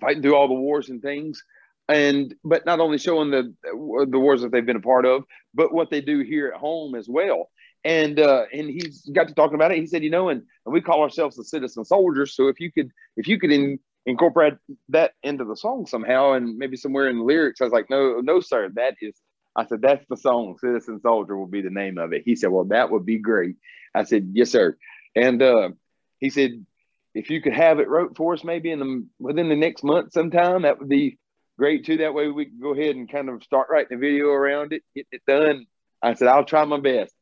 fighting 0.00 0.22
through 0.22 0.34
all 0.34 0.48
the 0.48 0.54
wars 0.54 0.88
and 0.88 1.02
things. 1.02 1.42
And 1.88 2.34
but 2.44 2.66
not 2.66 2.80
only 2.80 2.98
showing 2.98 3.30
the 3.30 3.54
the 3.64 4.18
wars 4.18 4.42
that 4.42 4.50
they've 4.50 4.66
been 4.66 4.76
a 4.76 4.80
part 4.80 5.06
of, 5.06 5.24
but 5.54 5.72
what 5.72 5.90
they 5.90 6.00
do 6.00 6.20
here 6.20 6.48
at 6.48 6.60
home 6.60 6.94
as 6.94 7.08
well 7.08 7.48
and 7.86 8.18
uh, 8.18 8.46
and 8.52 8.68
he's 8.68 9.08
got 9.12 9.28
to 9.28 9.34
talking 9.34 9.54
about 9.54 9.70
it. 9.70 9.78
He 9.78 9.86
said, 9.86 10.02
you 10.02 10.10
know, 10.10 10.28
and, 10.28 10.42
and 10.64 10.72
we 10.72 10.80
call 10.80 11.02
ourselves 11.02 11.36
the 11.36 11.44
citizen 11.44 11.84
soldiers. 11.84 12.34
So 12.34 12.48
if 12.48 12.58
you 12.58 12.72
could 12.72 12.90
if 13.16 13.28
you 13.28 13.38
could 13.38 13.52
in, 13.52 13.78
incorporate 14.04 14.54
that 14.88 15.12
into 15.22 15.44
the 15.44 15.56
song 15.56 15.86
somehow, 15.86 16.32
and 16.32 16.58
maybe 16.58 16.76
somewhere 16.76 17.08
in 17.08 17.18
the 17.18 17.24
lyrics, 17.24 17.60
I 17.60 17.64
was 17.64 17.72
like, 17.72 17.88
no, 17.88 18.20
no, 18.20 18.40
sir, 18.40 18.70
that 18.74 18.96
is. 19.00 19.14
I 19.54 19.64
said, 19.66 19.80
that's 19.80 20.04
the 20.10 20.16
song. 20.16 20.56
Citizen 20.60 21.00
Soldier 21.00 21.38
will 21.38 21.46
be 21.46 21.62
the 21.62 21.70
name 21.70 21.96
of 21.96 22.12
it. 22.12 22.22
He 22.26 22.36
said, 22.36 22.50
well, 22.50 22.64
that 22.64 22.90
would 22.90 23.06
be 23.06 23.18
great. 23.18 23.56
I 23.94 24.04
said, 24.04 24.32
yes, 24.34 24.50
sir. 24.50 24.76
And 25.14 25.40
uh, 25.40 25.70
he 26.18 26.28
said, 26.28 26.66
if 27.14 27.30
you 27.30 27.40
could 27.40 27.54
have 27.54 27.78
it 27.78 27.88
wrote 27.88 28.16
for 28.16 28.34
us, 28.34 28.44
maybe 28.44 28.70
in 28.70 28.80
the 28.80 29.06
within 29.20 29.48
the 29.48 29.56
next 29.56 29.84
month 29.84 30.12
sometime, 30.12 30.62
that 30.62 30.80
would 30.80 30.88
be 30.88 31.18
great 31.58 31.84
too. 31.84 31.98
That 31.98 32.14
way 32.14 32.28
we 32.28 32.46
can 32.46 32.60
go 32.60 32.72
ahead 32.72 32.96
and 32.96 33.10
kind 33.10 33.28
of 33.28 33.42
start 33.42 33.68
writing 33.70 33.96
a 33.96 34.00
video 34.00 34.28
around 34.28 34.72
it, 34.72 34.82
get 34.94 35.06
it 35.12 35.22
done. 35.26 35.66
I 36.02 36.14
said, 36.14 36.28
I'll 36.28 36.44
try 36.44 36.64
my 36.64 36.78
best 36.78 37.14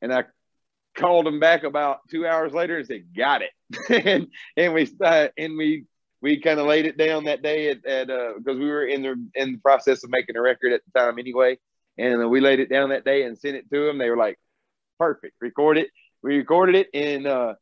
and 0.00 0.12
I 0.12 0.24
called 0.94 1.26
him 1.26 1.40
back 1.40 1.62
about 1.62 2.00
two 2.10 2.26
hours 2.26 2.52
later 2.52 2.78
and 2.78 2.86
said, 2.86 3.04
"Got 3.16 3.42
it," 3.42 3.50
and 4.06 4.28
and 4.56 4.74
we 4.74 4.88
uh, 5.02 5.28
and 5.36 5.56
we 5.56 5.84
we 6.20 6.40
kind 6.40 6.58
of 6.58 6.66
laid 6.66 6.86
it 6.86 6.98
down 6.98 7.24
that 7.24 7.42
day 7.42 7.70
at, 7.70 7.84
at 7.86 8.10
uh, 8.10 8.32
because 8.38 8.58
we 8.58 8.68
were 8.68 8.86
in 8.86 9.02
the 9.02 9.28
in 9.34 9.52
the 9.52 9.58
process 9.58 10.04
of 10.04 10.10
making 10.10 10.36
a 10.36 10.42
record 10.42 10.72
at 10.72 10.82
the 10.84 10.98
time 10.98 11.18
anyway, 11.18 11.58
and 11.96 12.28
we 12.30 12.40
laid 12.40 12.60
it 12.60 12.70
down 12.70 12.90
that 12.90 13.04
day 13.04 13.22
and 13.22 13.38
sent 13.38 13.56
it 13.56 13.70
to 13.72 13.86
them. 13.86 13.98
They 13.98 14.10
were 14.10 14.16
like, 14.16 14.38
"Perfect, 14.98 15.34
record 15.40 15.78
it." 15.78 15.88
We 16.22 16.36
recorded 16.36 16.74
it, 16.74 16.88
and 16.94 17.26
uh, 17.26 17.54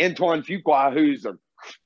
Antoine 0.00 0.42
Fuqua, 0.42 0.92
who's 0.92 1.24
a, 1.24 1.36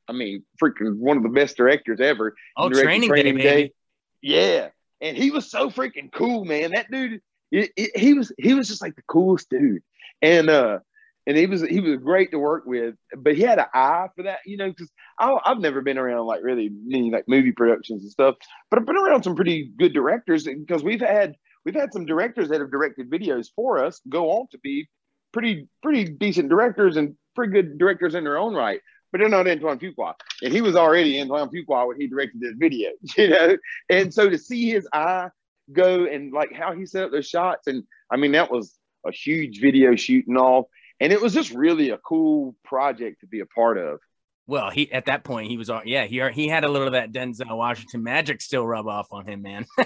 I 0.07 0.13
mean, 0.13 0.45
freaking 0.63 0.99
one 0.99 1.17
of 1.17 1.23
the 1.23 1.31
best 1.31 1.57
directors 1.57 2.01
ever. 2.01 2.35
Oh, 2.55 2.69
training, 2.69 3.09
training 3.09 3.37
day, 3.37 3.43
day, 3.43 3.73
yeah, 4.23 4.69
and 5.01 5.17
he 5.17 5.31
was 5.31 5.51
so 5.51 5.71
freaking 5.71 6.13
cool, 6.13 6.45
man. 6.45 6.73
That 6.73 6.91
dude, 6.91 7.21
it, 7.51 7.71
it, 7.77 7.97
he 7.97 8.15
was 8.15 8.33
he 8.39 8.55
was 8.55 8.69
just 8.69 8.83
like 8.83 8.97
the 8.97 9.03
coolest 9.09 9.49
dude 9.51 9.83
and 10.23 10.51
uh 10.51 10.79
and 11.27 11.37
he 11.37 11.47
was 11.47 11.61
he 11.63 11.81
was 11.81 11.99
great 11.99 12.31
to 12.31 12.39
work 12.39 12.65
with, 12.65 12.95
but 13.19 13.37
he 13.37 13.43
had 13.43 13.59
an 13.59 13.67
eye 13.75 14.09
for 14.17 14.23
that, 14.23 14.39
you 14.47 14.57
know, 14.57 14.71
because 14.71 14.91
I've 15.19 15.59
never 15.59 15.83
been 15.83 15.99
around 15.99 16.27
like 16.27 16.43
really 16.43 16.71
many 16.87 17.11
like 17.11 17.29
movie 17.29 17.53
productions 17.53 18.03
and 18.03 18.11
stuff, 18.11 18.37
but 18.71 18.79
I've 18.79 18.87
been 18.87 18.97
around 18.97 19.25
some 19.25 19.37
pretty 19.37 19.71
good 19.79 19.93
directors 19.93 20.45
because 20.45 20.83
we've 20.83 21.03
had 21.03 21.35
we've 21.67 21.75
had 21.75 21.93
some 21.93 22.07
directors 22.07 22.49
that 22.49 22.61
have 22.61 22.71
directed 22.71 23.11
videos 23.11 23.49
for 23.55 23.85
us 23.85 24.01
go 24.09 24.31
on 24.31 24.47
to 24.53 24.59
be 24.61 24.89
pretty 25.33 25.69
pretty 25.83 26.05
decent 26.05 26.49
directors 26.49 26.97
and 26.97 27.15
pretty 27.37 27.53
good 27.53 27.77
directors 27.77 28.15
in 28.15 28.25
their 28.25 28.39
own 28.39 28.55
right. 28.55 28.81
But 29.11 29.19
they're 29.19 29.29
not 29.29 29.49
Antoine 29.49 29.79
Fuqua, 29.79 30.15
and 30.43 30.53
he 30.53 30.61
was 30.61 30.77
already 30.77 31.21
Antoine 31.21 31.49
Fuqua 31.49 31.89
when 31.89 32.01
he 32.01 32.07
directed 32.07 32.41
this 32.41 32.55
video, 32.57 32.91
you 33.17 33.29
know. 33.29 33.57
And 33.89 34.13
so 34.13 34.29
to 34.29 34.39
see 34.39 34.71
his 34.71 34.87
eye 34.93 35.29
go 35.73 36.05
and 36.07 36.33
like 36.33 36.53
how 36.53 36.75
he 36.75 36.87
set 36.87 37.05
up 37.05 37.11
those 37.11 37.29
shots, 37.29 37.67
and 37.67 37.85
I 38.11 38.17
mean 38.17 38.33
that 38.33 38.51
was 38.51 38.77
a 39.07 39.13
huge 39.13 39.61
video 39.61 39.97
shoot 39.97 40.27
and 40.27 40.39
all. 40.39 40.71
And 41.01 41.13
it 41.13 41.21
was 41.21 41.33
just 41.33 41.53
really 41.53 41.91
a 41.91 41.99
cool 41.99 42.57
project 42.65 43.21
to 43.21 43.27
be 43.29 43.41
a 43.41 43.47
part 43.47 43.79
of. 43.79 44.01
Well, 44.49 44.71
he 44.71 44.91
at 44.91 45.07
that 45.07 45.25
point 45.25 45.49
he 45.49 45.57
was 45.57 45.71
on. 45.71 45.83
yeah 45.87 46.07
he 46.07 46.23
he 46.33 46.49
had 46.49 46.65
a 46.65 46.69
little 46.69 46.89
of 46.89 46.95
that 46.95 47.13
Denzel 47.13 47.57
Washington 47.57 48.03
magic 48.03 48.41
still 48.41 48.67
rub 48.67 48.89
off 48.89 49.09
on 49.13 49.27
him, 49.27 49.43
man. 49.43 49.67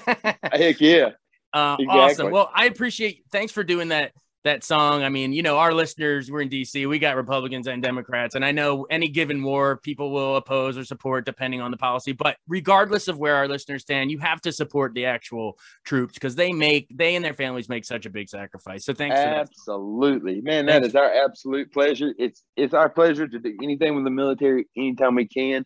Heck 0.52 0.80
yeah, 0.80 1.10
uh, 1.52 1.76
exactly. 1.78 1.86
awesome. 1.86 2.30
Well, 2.30 2.50
I 2.54 2.66
appreciate. 2.66 3.24
Thanks 3.30 3.52
for 3.52 3.64
doing 3.64 3.88
that 3.88 4.12
that 4.44 4.64
song. 4.64 5.02
I 5.02 5.08
mean, 5.08 5.32
you 5.32 5.42
know, 5.42 5.58
our 5.58 5.72
listeners, 5.72 6.30
we're 6.30 6.40
in 6.40 6.48
DC, 6.48 6.88
we 6.88 6.98
got 6.98 7.16
Republicans 7.16 7.66
and 7.66 7.82
Democrats, 7.82 8.34
and 8.34 8.44
I 8.44 8.52
know 8.52 8.86
any 8.90 9.08
given 9.08 9.42
war, 9.42 9.76
people 9.76 10.10
will 10.10 10.36
oppose 10.36 10.76
or 10.76 10.84
support 10.84 11.24
depending 11.24 11.60
on 11.60 11.70
the 11.70 11.76
policy. 11.76 12.12
But 12.12 12.36
regardless 12.48 13.08
of 13.08 13.18
where 13.18 13.36
our 13.36 13.48
listeners 13.48 13.82
stand, 13.82 14.10
you 14.10 14.18
have 14.18 14.40
to 14.42 14.52
support 14.52 14.94
the 14.94 15.06
actual 15.06 15.58
troops 15.84 16.14
because 16.14 16.34
they 16.34 16.52
make 16.52 16.88
they 16.92 17.14
and 17.14 17.24
their 17.24 17.34
families 17.34 17.68
make 17.68 17.84
such 17.84 18.06
a 18.06 18.10
big 18.10 18.28
sacrifice. 18.28 18.84
So 18.84 18.92
thanks. 18.92 19.16
Absolutely, 19.16 20.40
man. 20.40 20.66
That 20.66 20.84
is 20.84 20.94
our 20.96 21.12
absolute 21.12 21.72
pleasure. 21.72 22.14
It's 22.18 22.42
it's 22.56 22.74
our 22.74 22.88
pleasure 22.88 23.28
to 23.28 23.38
do 23.38 23.56
anything 23.62 23.94
with 23.94 24.04
the 24.04 24.10
military 24.10 24.66
anytime 24.76 25.14
we 25.14 25.26
can. 25.26 25.64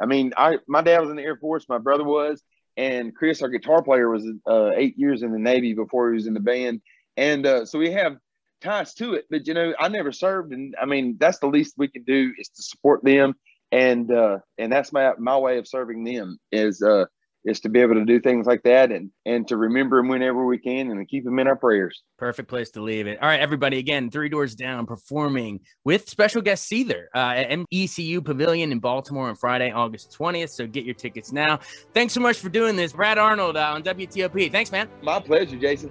I 0.00 0.06
mean, 0.06 0.32
I 0.36 0.58
my 0.66 0.82
dad 0.82 1.00
was 1.00 1.10
in 1.10 1.16
the 1.16 1.22
Air 1.22 1.36
Force, 1.36 1.66
my 1.68 1.78
brother 1.78 2.04
was, 2.04 2.42
and 2.76 3.14
Chris, 3.14 3.42
our 3.42 3.48
guitar 3.48 3.82
player, 3.82 4.08
was 4.08 4.26
uh, 4.48 4.70
eight 4.76 4.98
years 4.98 5.22
in 5.22 5.32
the 5.32 5.38
Navy 5.38 5.74
before 5.74 6.10
he 6.10 6.14
was 6.14 6.26
in 6.26 6.34
the 6.34 6.40
band 6.40 6.80
and 7.16 7.46
uh, 7.46 7.64
so 7.66 7.78
we 7.78 7.92
have 7.92 8.16
ties 8.60 8.94
to 8.94 9.14
it. 9.14 9.26
But 9.30 9.46
you 9.46 9.54
know, 9.54 9.74
I 9.78 9.88
never 9.88 10.12
served, 10.12 10.52
and 10.52 10.74
I 10.80 10.86
mean, 10.86 11.16
that's 11.18 11.38
the 11.38 11.46
least 11.46 11.74
we 11.76 11.88
can 11.88 12.04
do 12.04 12.32
is 12.38 12.48
to 12.48 12.62
support 12.62 13.04
them, 13.04 13.34
and 13.72 14.10
uh, 14.10 14.38
and 14.58 14.72
that's 14.72 14.92
my 14.92 15.12
my 15.18 15.36
way 15.38 15.58
of 15.58 15.68
serving 15.68 16.04
them 16.04 16.38
is 16.50 16.82
uh, 16.82 17.04
is 17.44 17.60
to 17.60 17.68
be 17.68 17.80
able 17.80 17.94
to 17.94 18.04
do 18.04 18.20
things 18.20 18.46
like 18.46 18.62
that 18.62 18.90
and 18.90 19.10
and 19.26 19.46
to 19.48 19.56
remember 19.56 19.98
them 19.98 20.08
whenever 20.08 20.44
we 20.46 20.58
can 20.58 20.90
and 20.90 20.98
to 20.98 21.04
keep 21.04 21.24
them 21.24 21.38
in 21.38 21.46
our 21.46 21.56
prayers. 21.56 22.02
Perfect 22.18 22.48
place 22.48 22.70
to 22.70 22.82
leave 22.82 23.06
it. 23.06 23.18
All 23.22 23.28
right, 23.28 23.40
everybody. 23.40 23.78
Again, 23.78 24.10
Three 24.10 24.28
Doors 24.28 24.54
Down 24.54 24.86
performing 24.86 25.60
with 25.84 26.08
special 26.08 26.42
guest 26.42 26.70
Seether 26.70 27.06
uh, 27.14 27.34
at 27.36 27.50
MECU 27.50 28.22
Pavilion 28.22 28.72
in 28.72 28.78
Baltimore 28.78 29.28
on 29.28 29.36
Friday, 29.36 29.70
August 29.70 30.16
20th. 30.18 30.50
So 30.50 30.66
get 30.66 30.84
your 30.84 30.94
tickets 30.94 31.32
now. 31.32 31.60
Thanks 31.92 32.14
so 32.14 32.20
much 32.20 32.38
for 32.38 32.48
doing 32.48 32.76
this, 32.76 32.92
Brad 32.92 33.18
Arnold 33.18 33.56
uh, 33.56 33.72
on 33.74 33.82
WTOP. 33.82 34.50
Thanks, 34.50 34.72
man. 34.72 34.88
My 35.02 35.20
pleasure, 35.20 35.56
Jason. 35.56 35.90